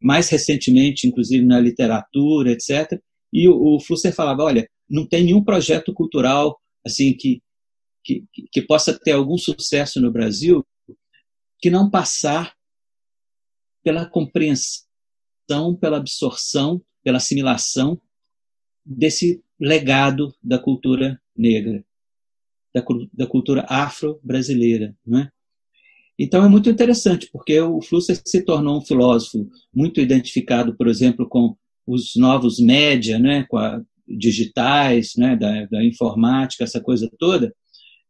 mais 0.00 0.28
recentemente, 0.28 1.06
inclusive 1.06 1.44
na 1.44 1.60
literatura, 1.60 2.50
etc. 2.52 3.00
E 3.32 3.48
o, 3.48 3.76
o 3.76 3.80
Flusser 3.80 4.14
falava, 4.14 4.42
olha, 4.42 4.68
não 4.88 5.06
tem 5.06 5.24
nenhum 5.24 5.42
projeto 5.42 5.92
cultural 5.92 6.60
assim 6.84 7.12
que 7.14 7.40
que, 8.06 8.24
que 8.52 8.62
possa 8.62 8.96
ter 8.96 9.12
algum 9.12 9.36
sucesso 9.36 10.00
no 10.00 10.12
Brasil, 10.12 10.64
que 11.58 11.68
não 11.68 11.90
passar 11.90 12.54
pela 13.82 14.06
compreensão, 14.08 15.74
pela 15.80 15.96
absorção, 15.96 16.80
pela 17.02 17.16
assimilação 17.16 18.00
desse 18.84 19.42
legado 19.58 20.32
da 20.40 20.58
cultura 20.58 21.20
negra, 21.36 21.84
da, 22.72 22.84
da 23.12 23.26
cultura 23.26 23.66
afro-brasileira. 23.68 24.96
Né? 25.04 25.28
Então 26.18 26.44
é 26.44 26.48
muito 26.48 26.70
interessante, 26.70 27.28
porque 27.30 27.60
o 27.60 27.80
Flusser 27.82 28.20
se 28.24 28.42
tornou 28.42 28.78
um 28.78 28.84
filósofo 28.84 29.48
muito 29.74 30.00
identificado, 30.00 30.74
por 30.76 30.88
exemplo, 30.88 31.28
com 31.28 31.54
os 31.86 32.16
novos 32.16 32.58
média, 32.58 33.18
né, 33.18 33.44
com 33.48 33.58
a, 33.58 33.82
digitais, 34.08 35.12
né, 35.16 35.36
da, 35.36 35.66
da 35.66 35.84
informática, 35.84 36.64
essa 36.64 36.80
coisa 36.80 37.10
toda, 37.18 37.54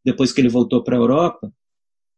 depois 0.05 0.33
que 0.33 0.41
ele 0.41 0.49
voltou 0.49 0.85
para 0.85 0.97
a 0.97 1.01
Europa, 1.01 1.53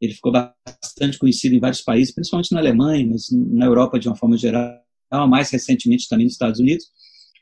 ele 0.00 0.12
ficou 0.12 0.30
bastante 0.30 1.18
conhecido 1.18 1.54
em 1.54 1.60
vários 1.60 1.80
países, 1.80 2.14
principalmente 2.14 2.52
na 2.52 2.60
Alemanha, 2.60 3.06
mas 3.06 3.26
na 3.30 3.66
Europa 3.66 3.98
de 3.98 4.08
uma 4.08 4.16
forma 4.16 4.36
geral, 4.36 4.80
mais 5.28 5.50
recentemente 5.50 6.08
também 6.08 6.26
nos 6.26 6.34
Estados 6.34 6.60
Unidos. 6.60 6.86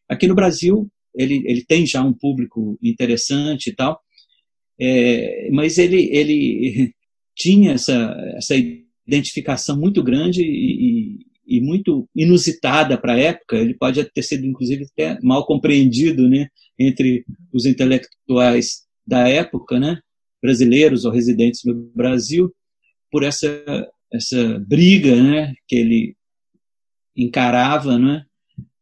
Aqui 0.08 0.26
no 0.26 0.34
Brasil, 0.34 0.88
ele, 1.14 1.42
ele 1.46 1.64
tem 1.64 1.84
já 1.84 2.02
um 2.02 2.12
público 2.12 2.78
interessante 2.82 3.70
e 3.70 3.74
tal, 3.74 4.00
é, 4.80 5.50
mas 5.52 5.78
ele, 5.78 6.08
ele 6.12 6.94
tinha 7.36 7.72
essa, 7.72 8.16
essa 8.34 8.54
identificação 9.06 9.78
muito 9.78 10.02
grande 10.02 10.42
e, 10.42 11.18
e 11.46 11.60
muito 11.60 12.08
inusitada 12.16 12.98
para 12.98 13.12
a 13.12 13.18
época. 13.18 13.56
Ele 13.56 13.74
pode 13.74 14.02
ter 14.04 14.22
sido, 14.22 14.46
inclusive, 14.46 14.86
até 14.92 15.18
mal 15.22 15.46
compreendido 15.46 16.28
né, 16.28 16.48
entre 16.78 17.24
os 17.52 17.66
intelectuais 17.66 18.86
da 19.06 19.28
época, 19.28 19.78
né, 19.78 20.00
brasileiros 20.42 21.04
ou 21.04 21.12
residentes 21.12 21.62
no 21.64 21.74
Brasil, 21.94 22.52
por 23.10 23.22
essa, 23.22 23.48
essa 24.12 24.58
briga 24.66 25.22
né, 25.22 25.54
que 25.68 25.76
ele 25.76 26.16
encarava 27.14 27.98
né, 27.98 28.24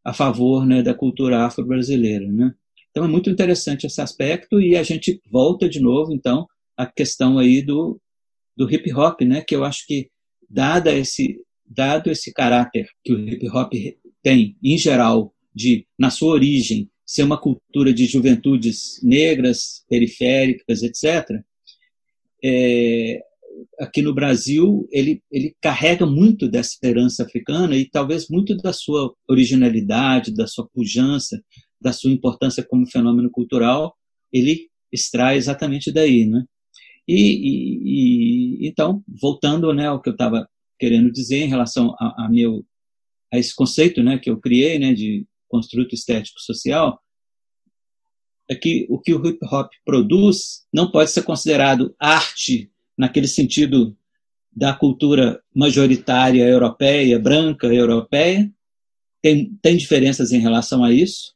a 0.03 0.13
favor 0.13 0.65
né, 0.65 0.81
da 0.81 0.93
cultura 0.93 1.45
afro-brasileira. 1.45 2.27
Né. 2.27 2.53
Então 2.89 3.03
é 3.03 3.07
muito 3.07 3.29
interessante 3.29 3.85
esse 3.85 4.01
aspecto 4.01 4.59
e 4.59 4.75
a 4.75 4.81
gente 4.81 5.21
volta 5.29 5.69
de 5.69 5.79
novo, 5.79 6.11
então, 6.13 6.47
à 6.75 6.85
questão 6.85 7.37
aí 7.37 7.61
do, 7.61 7.99
do 8.55 8.71
hip 8.71 8.91
hop, 8.93 9.21
né, 9.21 9.41
que 9.41 9.55
eu 9.55 9.63
acho 9.63 9.85
que 9.85 10.09
dada 10.49 10.93
esse 10.93 11.41
dado 11.65 12.11
esse 12.11 12.31
caráter 12.31 12.87
que 13.03 13.11
o 13.13 13.19
hip 13.27 13.49
hop 13.49 13.73
tem 14.21 14.55
em 14.63 14.77
geral 14.77 15.33
de 15.53 15.85
na 15.97 16.09
sua 16.09 16.33
origem 16.33 16.89
ser 17.05 17.23
uma 17.23 17.39
cultura 17.39 17.93
de 17.93 18.05
juventudes 18.05 18.99
negras, 19.03 19.83
periféricas, 19.87 20.81
etc. 20.81 21.41
É, 22.43 23.21
aqui 23.79 24.01
no 24.01 24.13
Brasil 24.13 24.87
ele 24.91 25.21
ele 25.31 25.55
carrega 25.61 26.05
muito 26.05 26.47
dessa 26.47 26.77
herança 26.83 27.23
africana 27.23 27.75
e 27.75 27.89
talvez 27.89 28.27
muito 28.29 28.55
da 28.57 28.73
sua 28.73 29.13
originalidade, 29.27 30.33
da 30.33 30.47
sua 30.47 30.67
pujança, 30.67 31.41
da 31.79 31.93
sua 31.93 32.11
importância 32.11 32.63
como 32.63 32.89
fenômeno 32.89 33.29
cultural, 33.29 33.95
ele 34.31 34.69
extrai 34.91 35.37
exatamente 35.37 35.91
daí, 35.91 36.25
né? 36.25 36.43
E, 37.07 37.13
e, 37.15 38.65
e 38.65 38.67
então 38.67 39.03
voltando, 39.07 39.73
né, 39.73 39.87
ao 39.87 40.01
que 40.01 40.09
eu 40.09 40.13
estava 40.13 40.49
querendo 40.79 41.11
dizer 41.11 41.37
em 41.37 41.47
relação 41.47 41.95
a, 41.99 42.25
a, 42.25 42.29
meu 42.29 42.65
a 43.31 43.37
esse 43.37 43.53
conceito, 43.55 44.03
né, 44.03 44.17
que 44.17 44.29
eu 44.29 44.39
criei, 44.39 44.79
né, 44.79 44.93
de 44.93 45.25
construto 45.47 45.93
estético 45.93 46.39
social, 46.39 47.01
é 48.49 48.55
que 48.55 48.85
o 48.89 48.99
que 48.99 49.13
o 49.13 49.25
hip 49.25 49.39
hop 49.45 49.71
produz 49.83 50.65
não 50.71 50.91
pode 50.91 51.11
ser 51.11 51.23
considerado 51.23 51.95
arte 51.99 52.71
naquele 52.97 53.27
sentido 53.27 53.95
da 54.55 54.73
cultura 54.73 55.41
majoritária 55.53 56.47
europeia, 56.47 57.19
branca 57.19 57.67
europeia, 57.67 58.49
tem, 59.21 59.57
tem 59.61 59.75
diferenças 59.75 60.31
em 60.31 60.39
relação 60.39 60.83
a 60.83 60.93
isso. 60.93 61.33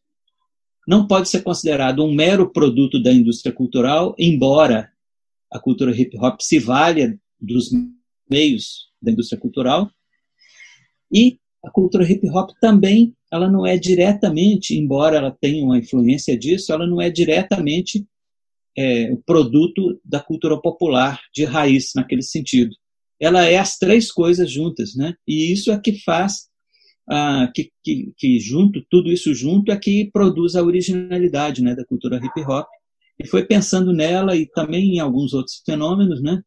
Não 0.87 1.05
pode 1.05 1.27
ser 1.27 1.41
considerado 1.41 2.03
um 2.03 2.13
mero 2.13 2.51
produto 2.51 3.01
da 3.01 3.11
indústria 3.11 3.51
cultural, 3.51 4.15
embora 4.17 4.91
a 5.51 5.59
cultura 5.59 5.91
hip 5.91 6.17
hop 6.17 6.39
se 6.41 6.59
valha 6.59 7.19
dos 7.39 7.69
meios 8.29 8.89
da 9.01 9.11
indústria 9.11 9.39
cultural. 9.39 9.89
E 11.11 11.39
a 11.63 11.71
cultura 11.71 12.09
hip 12.09 12.27
hop 12.29 12.51
também, 12.61 13.15
ela 13.31 13.49
não 13.49 13.65
é 13.65 13.77
diretamente, 13.77 14.77
embora 14.77 15.17
ela 15.17 15.35
tenha 15.39 15.63
uma 15.63 15.77
influência 15.77 16.37
disso, 16.37 16.71
ela 16.71 16.87
não 16.87 17.01
é 17.01 17.09
diretamente 17.09 18.05
é, 18.77 19.11
o 19.11 19.17
produto 19.17 19.99
da 20.05 20.19
cultura 20.19 20.59
popular 20.59 21.19
de 21.33 21.43
raiz 21.43 21.91
naquele 21.95 22.21
sentido. 22.21 22.75
Ela 23.19 23.45
é 23.45 23.57
as 23.57 23.77
três 23.77 24.11
coisas 24.11 24.49
juntas, 24.49 24.95
né? 24.95 25.13
E 25.27 25.51
isso 25.51 25.71
é 25.71 25.79
que 25.79 25.99
faz 26.03 26.49
ah, 27.09 27.51
que, 27.53 27.71
que, 27.83 28.13
que, 28.15 28.39
junto 28.39 28.85
tudo 28.89 29.11
isso 29.11 29.33
junto 29.33 29.71
é 29.71 29.77
que 29.77 30.09
produz 30.13 30.55
a 30.55 30.61
originalidade, 30.61 31.63
né, 31.63 31.75
da 31.75 31.83
cultura 31.83 32.17
hip 32.17 32.41
hop. 32.47 32.67
E 33.19 33.27
foi 33.27 33.45
pensando 33.45 33.91
nela 33.91 34.35
e 34.35 34.45
também 34.47 34.95
em 34.95 34.99
alguns 34.99 35.33
outros 35.33 35.61
fenômenos, 35.65 36.21
né, 36.21 36.41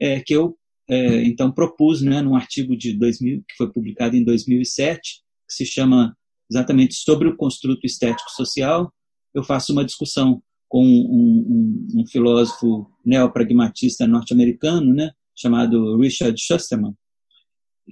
é, 0.00 0.20
que 0.20 0.34
eu 0.34 0.56
é, 0.88 1.22
então 1.24 1.52
propus, 1.52 2.00
né, 2.00 2.22
num 2.22 2.34
artigo 2.34 2.74
de 2.74 2.94
2000 2.94 3.44
que 3.46 3.56
foi 3.56 3.70
publicado 3.70 4.16
em 4.16 4.24
2007, 4.24 5.22
que 5.46 5.54
se 5.54 5.66
chama 5.66 6.16
exatamente 6.50 6.94
sobre 6.94 7.28
o 7.28 7.36
construto 7.36 7.86
estético 7.86 8.30
social, 8.30 8.90
eu 9.34 9.44
faço 9.44 9.72
uma 9.72 9.84
discussão 9.84 10.42
com 10.66 10.82
um, 10.82 11.88
um, 11.94 12.00
um 12.00 12.06
filósofo 12.06 12.90
neopragmatista 13.04 14.06
norte-americano, 14.06 14.94
né, 14.94 15.12
chamado 15.36 15.98
Richard 15.98 16.40
Schusterman, 16.40 16.94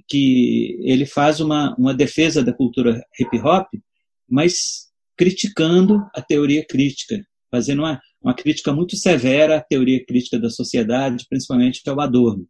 que 0.07 0.79
ele 0.81 1.05
faz 1.05 1.39
uma, 1.39 1.75
uma 1.75 1.93
defesa 1.93 2.43
da 2.43 2.53
cultura 2.53 3.03
hip 3.19 3.39
hop, 3.39 3.67
mas 4.29 4.87
criticando 5.15 6.03
a 6.13 6.21
teoria 6.21 6.65
crítica, 6.65 7.23
fazendo 7.49 7.79
uma, 7.79 7.99
uma 8.21 8.33
crítica 8.33 8.73
muito 8.73 8.95
severa 8.95 9.57
à 9.57 9.61
teoria 9.61 10.03
crítica 10.05 10.39
da 10.39 10.49
sociedade, 10.49 11.25
principalmente 11.29 11.81
ao 11.87 11.99
Adorno. 11.99 12.47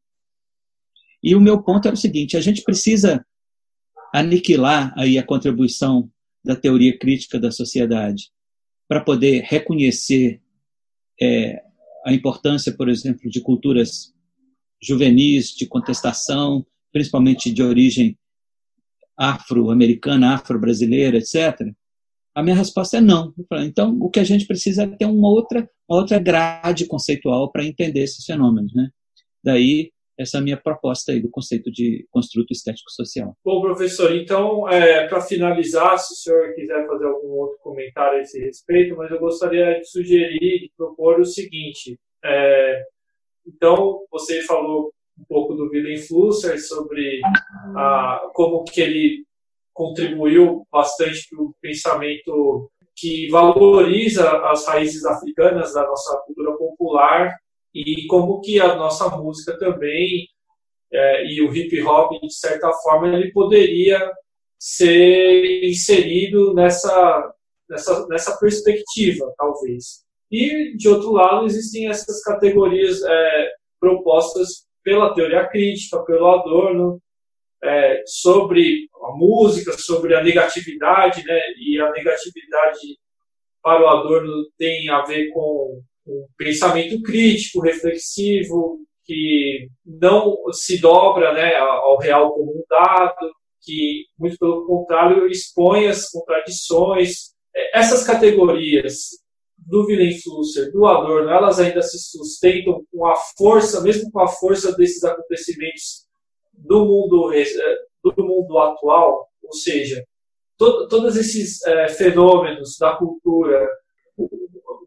E 1.22 1.36
o 1.36 1.42
meu 1.42 1.62
ponto 1.62 1.88
era 1.88 1.96
o 1.96 2.00
seguinte: 2.00 2.38
a 2.38 2.42
gente 2.42 2.64
precisa 2.64 3.26
aniquilar 4.14 4.94
aí 4.98 5.18
a 5.18 5.26
contribuição 5.26 6.10
da 6.44 6.56
teoria 6.56 6.98
crítica 6.98 7.40
da 7.40 7.52
sociedade 7.52 8.32
para 8.88 9.02
poder 9.02 9.44
reconhecer 9.44 10.42
é, 11.22 11.62
a 12.06 12.14
importância, 12.14 12.72
por 12.72 12.88
exemplo, 12.88 13.30
de 13.30 13.42
culturas 13.42 14.14
juvenis, 14.82 15.50
de 15.50 15.66
contestação, 15.66 16.66
principalmente 16.92 17.52
de 17.52 17.62
origem 17.62 18.18
afro-americana, 19.18 20.36
afro-brasileira, 20.36 21.18
etc. 21.18 21.74
A 22.38 22.44
minha 22.44 22.56
resposta 22.56 22.98
é 22.98 23.02
não. 23.02 23.34
Então, 23.64 23.98
o 24.00 24.12
que 24.12 24.20
a 24.20 24.24
gente 24.24 24.46
precisa 24.46 24.84
é 24.84 24.88
ter 24.88 25.06
uma 25.06 25.28
outra, 25.28 25.68
uma 25.90 26.02
outra 26.02 26.20
grade 26.20 26.86
conceitual 26.86 27.52
para 27.52 27.66
entender 27.66 28.04
esses 28.04 28.24
fenômenos. 28.24 28.76
Né? 28.76 28.90
Daí 29.44 29.92
essa 30.20 30.38
é 30.38 30.42
minha 30.42 30.56
proposta 30.56 31.12
aí 31.12 31.20
do 31.20 31.32
conceito 31.32 31.72
de 31.72 32.06
construto 32.12 32.54
estético 32.54 32.92
social. 32.92 33.36
Bom, 33.44 33.60
professor, 33.60 34.16
então, 34.16 34.70
é, 34.70 35.08
para 35.08 35.20
finalizar, 35.22 35.98
se 35.98 36.14
o 36.14 36.16
senhor 36.16 36.54
quiser 36.54 36.86
fazer 36.86 37.06
algum 37.06 37.30
outro 37.30 37.58
comentário 37.60 38.20
a 38.20 38.22
esse 38.22 38.40
respeito, 38.40 38.96
mas 38.96 39.10
eu 39.10 39.20
gostaria 39.20 39.80
de 39.80 39.90
sugerir, 39.90 40.60
de 40.60 40.72
propor 40.78 41.20
o 41.20 41.26
seguinte. 41.26 42.00
É, 42.24 42.84
então, 43.48 44.06
você 44.12 44.44
falou 44.44 44.94
um 45.20 45.26
pouco 45.26 45.56
do 45.56 45.72
Willem 45.72 45.98
Flusser 45.98 46.60
sobre 46.62 47.20
a, 47.76 48.30
como 48.36 48.64
que 48.64 48.80
ele 48.80 49.27
contribuiu 49.78 50.66
bastante 50.72 51.30
para 51.30 51.44
o 51.44 51.54
pensamento 51.62 52.72
que 52.96 53.30
valoriza 53.30 54.28
as 54.48 54.66
raízes 54.66 55.06
africanas 55.06 55.72
da 55.72 55.86
nossa 55.86 56.18
cultura 56.26 56.58
popular 56.58 57.38
e 57.74 58.08
como 58.08 58.42
que 58.42 58.60
a 58.60 58.76
nossa 58.76 59.08
música 59.16 59.56
também 59.60 60.28
é, 60.92 61.26
e 61.28 61.42
o 61.44 61.56
hip 61.56 61.80
hop 61.84 62.20
de 62.20 62.34
certa 62.34 62.74
forma 62.74 63.08
ele 63.10 63.32
poderia 63.32 64.12
ser 64.58 65.64
inserido 65.64 66.56
nessa 66.56 67.34
nessa 67.70 68.08
nessa 68.08 68.38
perspectiva 68.40 69.32
talvez. 69.38 70.04
E 70.32 70.76
de 70.76 70.90
outro 70.90 71.12
lado 71.12 71.46
existem 71.46 71.88
essas 71.88 72.24
categorias 72.24 73.04
é, 73.04 73.52
propostas 73.80 74.66
pela 74.84 75.14
teoria 75.14 75.46
crítica 75.48 76.04
pelo 76.04 76.26
Adorno 76.28 77.00
é, 77.64 78.04
sobre 78.06 78.88
a 79.04 79.16
música 79.16 79.74
sobre 79.74 80.16
a 80.16 80.24
negatividade 80.24 81.24
né 81.24 81.40
e 81.58 81.80
a 81.80 81.92
negatividade 81.92 82.98
para 83.62 83.84
o 83.84 83.88
Adorno 83.88 84.48
tem 84.58 84.90
a 84.90 85.02
ver 85.04 85.30
com 85.32 85.82
um 86.08 86.26
pensamento 86.38 87.02
crítico, 87.02 87.62
reflexivo, 87.62 88.80
que 89.04 89.68
não 89.86 90.38
se 90.52 90.80
dobra 90.80 91.34
né, 91.34 91.56
ao 91.56 91.98
real 91.98 92.34
como 92.34 92.52
um 92.52 92.64
dado, 92.70 93.32
que, 93.62 94.06
muito 94.18 94.38
pelo 94.38 94.66
contrário, 94.66 95.28
expõe 95.28 95.88
as 95.88 96.10
contradições. 96.10 97.34
É, 97.56 97.80
essas 97.80 98.06
categorias 98.06 99.10
do 99.58 99.86
Flusser, 100.24 100.72
do 100.72 100.86
Adorno, 100.86 101.30
elas 101.30 101.60
ainda 101.60 101.82
se 101.82 102.00
sustentam 102.00 102.86
com 102.92 103.06
a 103.06 103.16
força, 103.38 103.82
mesmo 103.82 104.10
com 104.12 104.22
a 104.22 104.28
força 104.28 104.76
desses 104.78 105.04
acontecimentos 105.04 106.07
do 106.58 106.86
mundo, 106.86 107.32
é, 107.34 107.44
do 108.04 108.14
mundo 108.24 108.58
atual, 108.58 109.28
ou 109.44 109.54
seja, 109.54 110.04
to, 110.58 110.88
todos 110.88 111.16
esses 111.16 111.66
é, 111.66 111.88
fenômenos 111.88 112.78
da 112.78 112.96
cultura, 112.96 113.68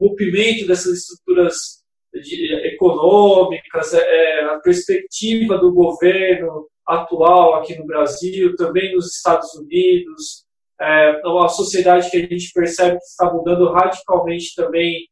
rompimento 0.01 0.67
dessas 0.67 0.99
estruturas 0.99 1.81
de, 2.13 2.55
econômicas, 2.75 3.95
é, 3.95 4.01
é, 4.01 4.45
a 4.47 4.59
perspectiva 4.59 5.59
do 5.59 5.73
governo 5.73 6.69
atual 6.87 7.55
aqui 7.55 7.79
no 7.79 7.87
Brasil, 7.87 8.57
também 8.57 8.95
nos 8.95 9.15
Estados 9.15 9.55
Unidos, 9.55 10.45
é, 10.81 11.21
uma 11.25 11.49
sociedade 11.49 12.11
que 12.11 12.17
a 12.17 12.21
gente 12.21 12.53
percebe 12.53 12.99
que 12.99 13.05
está 13.05 13.33
mudando 13.33 13.71
radicalmente 13.71 14.55
também 14.55 15.07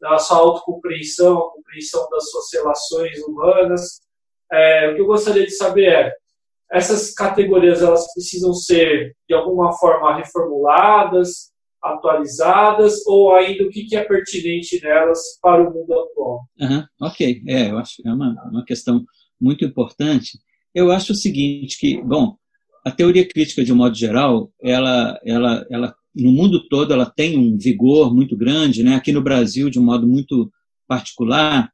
na 0.00 0.18
sua 0.18 0.36
autocompreensão, 0.36 1.38
a 1.38 1.50
compreensão 1.52 2.06
das 2.10 2.30
suas 2.30 2.52
relações 2.52 3.18
humanas. 3.24 4.00
É, 4.52 4.90
o 4.90 4.94
que 4.94 5.00
eu 5.00 5.06
gostaria 5.06 5.44
de 5.44 5.52
saber 5.52 5.88
é, 5.88 6.12
essas 6.70 7.12
categorias 7.12 7.82
elas 7.82 8.12
precisam 8.12 8.52
ser 8.52 9.14
de 9.28 9.34
alguma 9.34 9.72
forma 9.72 10.16
reformuladas, 10.16 11.52
atualizadas 11.82 13.06
ou 13.06 13.34
ainda 13.34 13.64
o 13.64 13.68
que, 13.68 13.84
que 13.84 13.96
é 13.96 14.02
pertinente 14.02 14.80
nelas 14.82 15.20
para 15.40 15.62
o 15.62 15.72
mundo 15.72 15.92
atual? 15.92 16.40
Uhum, 16.58 16.84
ok, 17.00 17.42
é, 17.46 17.70
eu 17.70 17.78
acho 17.78 17.96
que 17.96 18.08
é 18.08 18.12
uma, 18.12 18.34
uma 18.50 18.64
questão 18.64 19.04
muito 19.40 19.64
importante. 19.64 20.38
Eu 20.74 20.90
acho 20.90 21.12
o 21.12 21.16
seguinte 21.16 21.78
que, 21.78 22.02
bom, 22.02 22.36
a 22.84 22.90
teoria 22.90 23.26
crítica 23.26 23.62
de 23.64 23.72
um 23.72 23.76
modo 23.76 23.94
geral, 23.94 24.50
ela, 24.62 25.18
ela, 25.24 25.66
ela 25.70 25.94
no 26.14 26.30
mundo 26.30 26.66
todo 26.68 26.92
ela 26.92 27.06
tem 27.06 27.38
um 27.38 27.56
vigor 27.58 28.14
muito 28.14 28.36
grande, 28.36 28.82
né? 28.82 28.94
Aqui 28.94 29.12
no 29.12 29.22
Brasil 29.22 29.68
de 29.68 29.78
um 29.78 29.84
modo 29.84 30.06
muito 30.06 30.50
particular, 30.86 31.70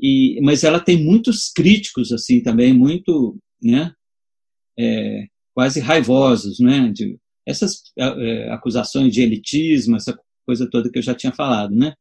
e, 0.00 0.40
mas 0.42 0.64
ela 0.64 0.80
tem 0.80 1.02
muitos 1.02 1.50
críticos 1.50 2.12
assim 2.12 2.42
também, 2.42 2.72
muito, 2.72 3.36
né? 3.62 3.92
É, 4.78 5.26
quase 5.54 5.80
raivosos, 5.80 6.58
né? 6.58 6.90
De, 6.92 7.18
essas 7.46 7.82
é, 7.98 8.04
é, 8.04 8.52
acusações 8.52 9.12
de 9.12 9.22
elitismo, 9.22 9.96
essa 9.96 10.18
coisa 10.46 10.68
toda 10.68 10.90
que 10.90 10.98
eu 10.98 11.02
já 11.02 11.14
tinha 11.14 11.32
falado, 11.32 11.74
né? 11.74 11.94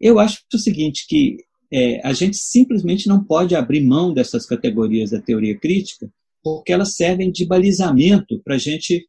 Eu 0.00 0.18
acho 0.18 0.40
o 0.52 0.58
seguinte 0.58 1.06
que 1.08 1.36
é, 1.72 2.06
a 2.06 2.12
gente 2.12 2.36
simplesmente 2.36 3.08
não 3.08 3.22
pode 3.22 3.54
abrir 3.54 3.80
mão 3.80 4.12
dessas 4.14 4.46
categorias 4.46 5.10
da 5.10 5.20
teoria 5.20 5.58
crítica, 5.58 6.10
porque 6.42 6.72
elas 6.72 6.94
servem 6.94 7.30
de 7.30 7.44
balizamento 7.44 8.40
para 8.44 8.54
a 8.54 8.58
gente 8.58 9.06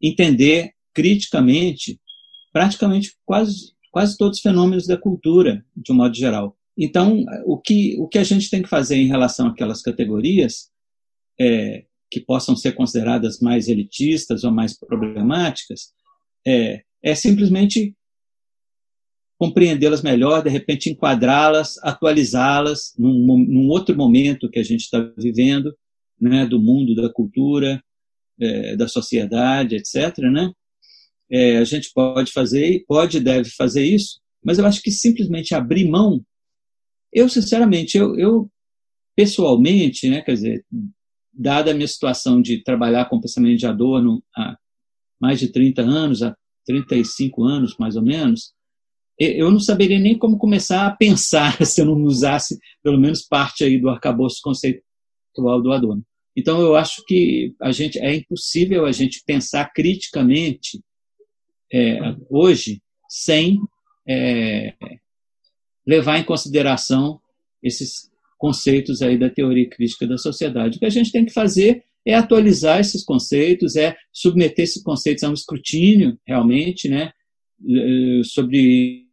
entender 0.00 0.72
criticamente 0.92 1.98
praticamente 2.56 3.14
quase, 3.26 3.72
quase 3.92 4.16
todos 4.16 4.38
os 4.38 4.42
fenômenos 4.42 4.86
da 4.86 4.96
cultura, 4.96 5.62
de 5.76 5.92
um 5.92 5.96
modo 5.96 6.16
geral. 6.16 6.56
Então, 6.76 7.24
o 7.44 7.58
que, 7.58 7.96
o 7.98 8.06
que 8.06 8.18
a 8.18 8.24
gente 8.24 8.50
tem 8.50 8.62
que 8.62 8.68
fazer 8.68 8.96
em 8.96 9.06
relação 9.06 9.48
àquelas 9.48 9.80
categorias 9.80 10.70
é, 11.40 11.84
que 12.10 12.20
possam 12.20 12.54
ser 12.54 12.72
consideradas 12.72 13.40
mais 13.40 13.68
elitistas 13.68 14.44
ou 14.44 14.50
mais 14.50 14.78
problemáticas 14.78 15.92
é, 16.46 16.82
é 17.02 17.14
simplesmente 17.14 17.94
compreendê-las 19.38 20.02
melhor, 20.02 20.42
de 20.42 20.50
repente 20.50 20.90
enquadrá-las, 20.90 21.76
atualizá-las 21.82 22.94
num, 22.98 23.44
num, 23.46 23.68
outro 23.68 23.94
momento 23.94 24.48
que 24.48 24.58
a 24.58 24.62
gente 24.62 24.82
está 24.82 24.98
vivendo, 25.16 25.76
né, 26.18 26.46
do 26.46 26.60
mundo, 26.60 26.94
da 26.94 27.12
cultura, 27.12 27.82
é, 28.40 28.76
da 28.76 28.88
sociedade, 28.88 29.76
etc. 29.76 30.18
Né? 30.32 30.50
É, 31.30 31.58
a 31.58 31.64
gente 31.64 31.90
pode 31.94 32.32
fazer, 32.32 32.84
pode 32.86 33.18
e 33.18 33.20
deve 33.20 33.50
fazer 33.50 33.84
isso, 33.84 34.20
mas 34.42 34.58
eu 34.58 34.66
acho 34.66 34.80
que 34.80 34.90
simplesmente 34.90 35.54
abrir 35.54 35.86
mão, 35.88 36.24
eu 37.16 37.30
sinceramente, 37.30 37.96
eu, 37.96 38.14
eu 38.18 38.50
pessoalmente, 39.16 40.06
né, 40.10 40.20
quer 40.20 40.34
dizer, 40.34 40.66
dada 41.32 41.70
a 41.70 41.74
minha 41.74 41.88
situação 41.88 42.42
de 42.42 42.62
trabalhar 42.62 43.06
com 43.06 43.18
pensamento 43.18 43.58
de 43.58 43.66
Adorno 43.66 44.22
há 44.36 44.54
mais 45.18 45.40
de 45.40 45.48
30 45.48 45.80
anos, 45.80 46.22
há 46.22 46.36
35 46.66 47.42
anos 47.42 47.74
mais 47.78 47.96
ou 47.96 48.02
menos, 48.02 48.52
eu 49.18 49.50
não 49.50 49.58
saberia 49.58 49.98
nem 49.98 50.18
como 50.18 50.36
começar 50.36 50.86
a 50.86 50.94
pensar 50.94 51.56
se 51.64 51.80
eu 51.80 51.86
não 51.86 52.02
usasse 52.02 52.58
pelo 52.82 52.98
menos 52.98 53.22
parte 53.22 53.64
aí 53.64 53.80
do 53.80 53.88
arcabouço 53.88 54.40
conceitual 54.42 55.62
do 55.62 55.72
Adorno. 55.72 56.04
Então 56.36 56.60
eu 56.60 56.76
acho 56.76 57.02
que 57.06 57.54
a 57.62 57.72
gente 57.72 57.98
é 57.98 58.14
impossível 58.14 58.84
a 58.84 58.92
gente 58.92 59.22
pensar 59.24 59.72
criticamente 59.72 60.82
é, 61.72 61.98
hoje 62.28 62.82
sem 63.08 63.58
é, 64.06 64.74
levar 65.86 66.18
em 66.18 66.24
consideração 66.24 67.20
esses 67.62 68.10
conceitos 68.38 69.02
aí 69.02 69.16
da 69.16 69.30
teoria 69.30 69.68
crítica 69.68 70.06
da 70.06 70.18
sociedade. 70.18 70.76
O 70.76 70.80
que 70.80 70.86
a 70.86 70.90
gente 70.90 71.12
tem 71.12 71.24
que 71.24 71.32
fazer 71.32 71.84
é 72.04 72.14
atualizar 72.14 72.80
esses 72.80 73.02
conceitos, 73.04 73.76
é 73.76 73.96
submeter 74.12 74.64
esses 74.64 74.82
conceitos 74.82 75.24
a 75.24 75.30
um 75.30 75.34
escrutínio 75.34 76.18
realmente, 76.26 76.88
né, 76.88 77.12
eh, 77.68 78.22
sobre 78.24 79.06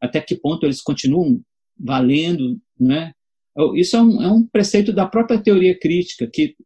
até 0.00 0.20
que 0.20 0.34
ponto 0.34 0.66
eles 0.66 0.82
continuam 0.82 1.40
valendo, 1.78 2.60
né? 2.78 3.12
Isso 3.76 3.96
é 3.96 4.02
um, 4.02 4.22
é 4.22 4.32
um 4.32 4.46
preceito 4.46 4.92
da 4.92 5.06
própria 5.06 5.40
teoria 5.40 5.78
crítica 5.78 6.26
que 6.26 6.56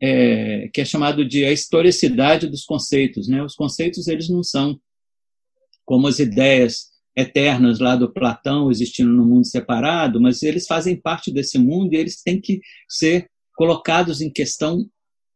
é, 0.00 0.68
que 0.72 0.80
é 0.80 0.84
chamado 0.84 1.24
de 1.24 1.44
a 1.44 1.52
historicidade 1.52 2.46
dos 2.46 2.64
conceitos, 2.64 3.28
né? 3.28 3.42
Os 3.42 3.54
conceitos 3.54 4.08
eles 4.08 4.28
não 4.28 4.42
são 4.42 4.78
como 5.84 6.06
as 6.06 6.18
ideias 6.18 6.93
eternas 7.16 7.78
lá 7.78 7.94
do 7.94 8.12
Platão 8.12 8.70
existindo 8.70 9.10
no 9.10 9.24
mundo 9.24 9.46
separado, 9.46 10.20
mas 10.20 10.42
eles 10.42 10.66
fazem 10.66 11.00
parte 11.00 11.32
desse 11.32 11.58
mundo 11.58 11.94
e 11.94 11.96
eles 11.96 12.22
têm 12.22 12.40
que 12.40 12.60
ser 12.88 13.28
colocados 13.54 14.20
em 14.20 14.30
questão 14.30 14.88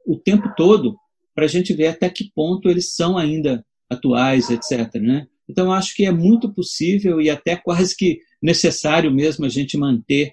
o 0.06 0.16
tempo 0.16 0.52
todo 0.56 0.96
para 1.34 1.44
a 1.44 1.48
gente 1.48 1.72
ver 1.72 1.88
até 1.88 2.10
que 2.10 2.32
ponto 2.34 2.68
eles 2.68 2.94
são 2.94 3.16
ainda 3.16 3.64
atuais, 3.88 4.50
etc. 4.50 4.92
Né? 4.96 5.26
Então, 5.48 5.72
acho 5.72 5.94
que 5.94 6.04
é 6.04 6.10
muito 6.10 6.52
possível 6.52 7.20
e 7.20 7.30
até 7.30 7.56
quase 7.56 7.96
que 7.96 8.20
necessário 8.42 9.12
mesmo 9.12 9.44
a 9.44 9.48
gente 9.48 9.76
manter, 9.76 10.32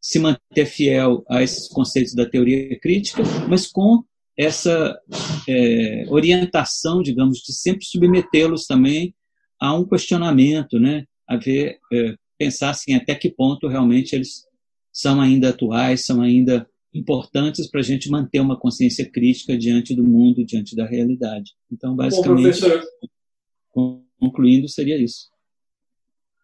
se 0.00 0.18
manter 0.18 0.66
fiel 0.66 1.24
a 1.28 1.42
esses 1.42 1.68
conceitos 1.68 2.14
da 2.14 2.28
teoria 2.28 2.78
crítica, 2.80 3.22
mas 3.48 3.66
com 3.66 4.02
essa 4.36 4.98
é, 5.48 6.04
orientação, 6.08 7.02
digamos, 7.02 7.38
de 7.38 7.52
sempre 7.52 7.84
submetê-los 7.84 8.66
também 8.66 9.14
a 9.62 9.72
um 9.72 9.84
questionamento, 9.84 10.80
né? 10.80 11.04
A 11.24 11.36
ver, 11.36 11.78
é, 11.92 12.16
pensar 12.36 12.70
assim, 12.70 12.96
até 12.96 13.14
que 13.14 13.30
ponto 13.30 13.68
realmente 13.68 14.12
eles 14.12 14.44
são 14.92 15.20
ainda 15.20 15.50
atuais, 15.50 16.04
são 16.04 16.20
ainda 16.20 16.68
importantes 16.92 17.70
para 17.70 17.78
a 17.78 17.84
gente 17.84 18.10
manter 18.10 18.40
uma 18.40 18.58
consciência 18.58 19.08
crítica 19.08 19.56
diante 19.56 19.94
do 19.94 20.02
mundo, 20.02 20.44
diante 20.44 20.74
da 20.74 20.84
realidade. 20.84 21.52
Então, 21.70 21.94
basicamente, 21.94 22.60
Bom, 23.72 24.02
concluindo, 24.18 24.68
seria 24.68 24.98
isso. 24.98 25.30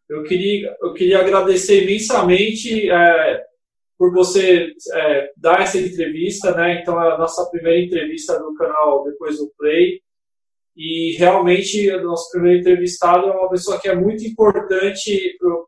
Eu 0.09 0.23
queria, 0.23 0.77
eu 0.81 0.95
queria 0.95 1.19
agradecer 1.19 1.83
imensamente 1.83 2.89
é, 2.89 3.45
por 3.99 4.15
você 4.15 4.73
é, 4.95 5.33
dar 5.37 5.61
essa 5.63 5.77
entrevista, 5.77 6.55
né? 6.55 6.81
Então, 6.81 6.97
a 6.97 7.19
nossa 7.19 7.45
primeira 7.51 7.81
entrevista 7.81 8.39
no 8.39 8.55
canal 8.55 9.03
Depois 9.03 9.39
do 9.39 9.53
Play. 9.59 10.01
E 10.81 11.17
realmente, 11.19 11.91
o 11.91 12.05
nosso 12.05 12.31
primeiro 12.31 12.61
entrevistado 12.61 13.27
é 13.27 13.33
uma 13.33 13.51
pessoa 13.51 13.81
que 13.81 13.89
é 13.89 13.97
muito 13.97 14.25
importante 14.25 15.37
para 15.37 15.53
o 15.53 15.67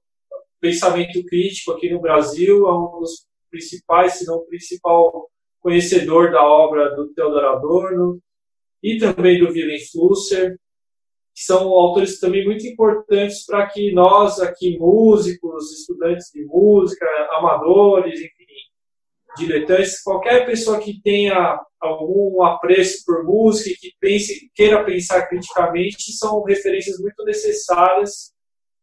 pensamento 0.60 1.24
crítico 1.24 1.72
aqui 1.72 1.90
no 1.90 2.00
Brasil, 2.00 2.68
é 2.68 2.72
um 2.72 3.00
dos 3.00 3.26
principais, 3.50 4.12
se 4.12 4.26
não 4.26 4.36
o 4.36 4.46
principal 4.46 5.28
conhecedor 5.58 6.30
da 6.30 6.44
obra 6.44 6.94
do 6.94 7.12
Theodor 7.12 7.44
Adorno 7.44 8.22
e 8.80 8.98
também 8.98 9.40
do 9.40 9.50
Willem 9.50 9.80
Flusser, 9.90 10.56
que 11.34 11.42
são 11.42 11.70
autores 11.70 12.20
também 12.20 12.44
muito 12.44 12.64
importantes 12.64 13.44
para 13.44 13.66
que 13.66 13.90
nós 13.90 14.38
aqui, 14.38 14.78
músicos, 14.78 15.72
estudantes 15.72 16.30
de 16.32 16.44
música, 16.44 17.04
amadores, 17.32 18.20
enfim, 18.20 18.39
diletantes, 19.40 20.02
qualquer 20.02 20.46
pessoa 20.46 20.78
que 20.78 21.00
tenha 21.02 21.60
algum 21.80 22.42
apreço 22.42 23.04
por 23.04 23.24
música 23.24 23.70
e 23.70 23.76
que 23.76 23.96
pense, 23.98 24.50
queira 24.54 24.84
pensar 24.84 25.26
criticamente, 25.26 26.12
são 26.12 26.42
referências 26.44 26.98
muito 26.98 27.24
necessárias. 27.24 28.32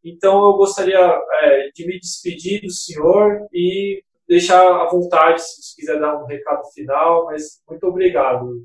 Então, 0.03 0.43
eu 0.45 0.53
gostaria 0.53 0.97
é, 0.97 1.69
de 1.73 1.85
me 1.85 1.99
despedir 1.99 2.61
do 2.61 2.71
senhor 2.71 3.47
e 3.53 4.01
deixar 4.27 4.61
à 4.61 4.89
vontade, 4.89 5.41
se 5.41 5.75
quiser 5.75 5.99
dar 5.99 6.21
um 6.21 6.25
recado 6.25 6.61
final, 6.73 7.25
mas 7.25 7.61
muito 7.69 7.85
obrigado, 7.85 8.63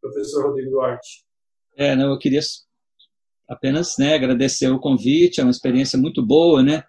professor 0.00 0.46
Rodrigo 0.46 0.70
Duarte. 0.70 1.24
É, 1.76 1.96
não, 1.96 2.12
eu 2.12 2.18
queria 2.18 2.40
apenas 3.48 3.96
né, 3.98 4.14
agradecer 4.14 4.68
o 4.68 4.78
convite, 4.78 5.40
é 5.40 5.42
uma 5.42 5.50
experiência 5.50 5.98
muito 5.98 6.24
boa, 6.24 6.62
né? 6.62 6.84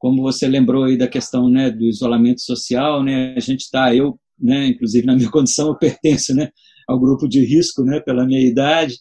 Como 0.00 0.22
você 0.22 0.48
lembrou 0.48 0.84
aí 0.84 0.96
da 0.96 1.06
questão 1.06 1.48
né, 1.48 1.70
do 1.70 1.84
isolamento 1.84 2.40
social, 2.40 3.04
né, 3.04 3.34
a 3.36 3.40
gente 3.40 3.60
está, 3.60 3.94
eu, 3.94 4.18
né, 4.36 4.66
inclusive 4.66 5.06
na 5.06 5.14
minha 5.14 5.30
condição, 5.30 5.68
eu 5.68 5.76
pertenço 5.76 6.34
né, 6.34 6.50
ao 6.88 6.98
grupo 6.98 7.28
de 7.28 7.44
risco 7.44 7.84
né, 7.84 8.00
pela 8.00 8.26
minha 8.26 8.40
idade, 8.40 8.94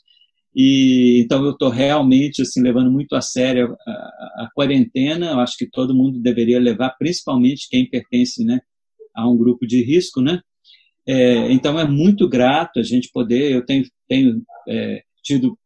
e 0.53 1.21
então 1.23 1.43
eu 1.45 1.51
estou 1.51 1.69
realmente 1.69 2.41
assim 2.41 2.61
levando 2.61 2.91
muito 2.91 3.15
a 3.15 3.21
sério 3.21 3.77
a, 3.87 3.91
a, 3.91 4.45
a, 4.45 4.49
quarentena. 4.53 5.27
Eu 5.27 5.39
acho 5.39 5.55
que 5.55 5.69
todo 5.69 5.95
mundo 5.95 6.19
deveria 6.19 6.59
levar, 6.59 6.89
principalmente 6.97 7.69
quem 7.69 7.89
pertence 7.89 8.43
né, 8.43 8.59
a 9.15 9.29
um 9.29 9.37
grupo 9.37 9.65
de 9.65 9.83
risco, 9.83 10.21
né? 10.21 10.41
É, 11.07 11.51
então 11.51 11.79
é 11.79 11.87
muito 11.87 12.27
grato 12.27 12.79
a 12.79 12.83
gente 12.83 13.09
poder. 13.13 13.51
Eu 13.51 13.63
tenho, 13.63 13.85
tenho 14.07 14.41
é, 14.67 15.03
tido 15.23 15.57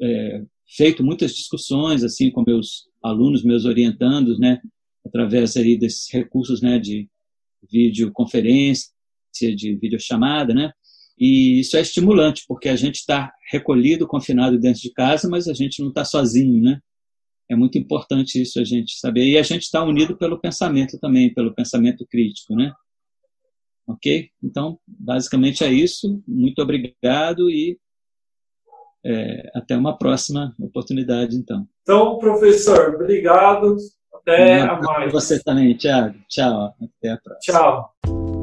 é, 0.00 0.42
feito 0.68 1.04
muitas 1.04 1.34
discussões 1.34 2.02
assim 2.02 2.30
com 2.30 2.44
meus 2.46 2.88
alunos, 3.02 3.44
meus 3.44 3.64
orientandos, 3.64 4.38
né, 4.38 4.60
através 5.04 5.56
aí 5.56 5.78
desses 5.78 6.12
recursos, 6.12 6.60
né, 6.60 6.78
de 6.78 7.08
videoconferência, 7.70 8.90
de 9.32 9.76
videochamada, 9.76 10.54
né, 10.54 10.72
e 11.18 11.60
isso 11.60 11.76
é 11.76 11.80
estimulante, 11.80 12.44
porque 12.46 12.68
a 12.68 12.76
gente 12.76 12.96
está 12.96 13.32
recolhido, 13.50 14.06
confinado 14.06 14.58
dentro 14.58 14.82
de 14.82 14.92
casa, 14.92 15.28
mas 15.28 15.48
a 15.48 15.54
gente 15.54 15.80
não 15.80 15.88
está 15.88 16.04
sozinho, 16.04 16.62
né? 16.62 16.80
É 17.48 17.56
muito 17.56 17.78
importante 17.78 18.40
isso 18.42 18.60
a 18.60 18.64
gente 18.64 18.98
saber. 18.98 19.24
E 19.26 19.38
a 19.38 19.42
gente 19.42 19.62
está 19.62 19.82
unido 19.82 20.16
pelo 20.16 20.38
pensamento 20.38 20.98
também, 20.98 21.32
pelo 21.32 21.54
pensamento 21.54 22.06
crítico, 22.06 22.54
né? 22.54 22.72
Ok? 23.86 24.28
Então, 24.42 24.78
basicamente 24.86 25.64
é 25.64 25.72
isso. 25.72 26.22
Muito 26.26 26.60
obrigado 26.60 27.48
e 27.50 27.78
é, 29.06 29.50
até 29.54 29.76
uma 29.76 29.96
próxima 29.96 30.52
oportunidade, 30.60 31.36
então. 31.36 31.64
Então, 31.82 32.18
professor, 32.18 32.94
obrigado. 32.94 33.76
Até 34.12 34.62
a 34.62 34.80
mais. 34.80 35.12
Você 35.12 35.40
também, 35.42 35.76
Tiago. 35.76 36.16
Tchau. 36.28 36.74
Até 36.82 37.12
a 37.12 37.16
próxima. 37.16 37.58
Tchau. 37.58 38.35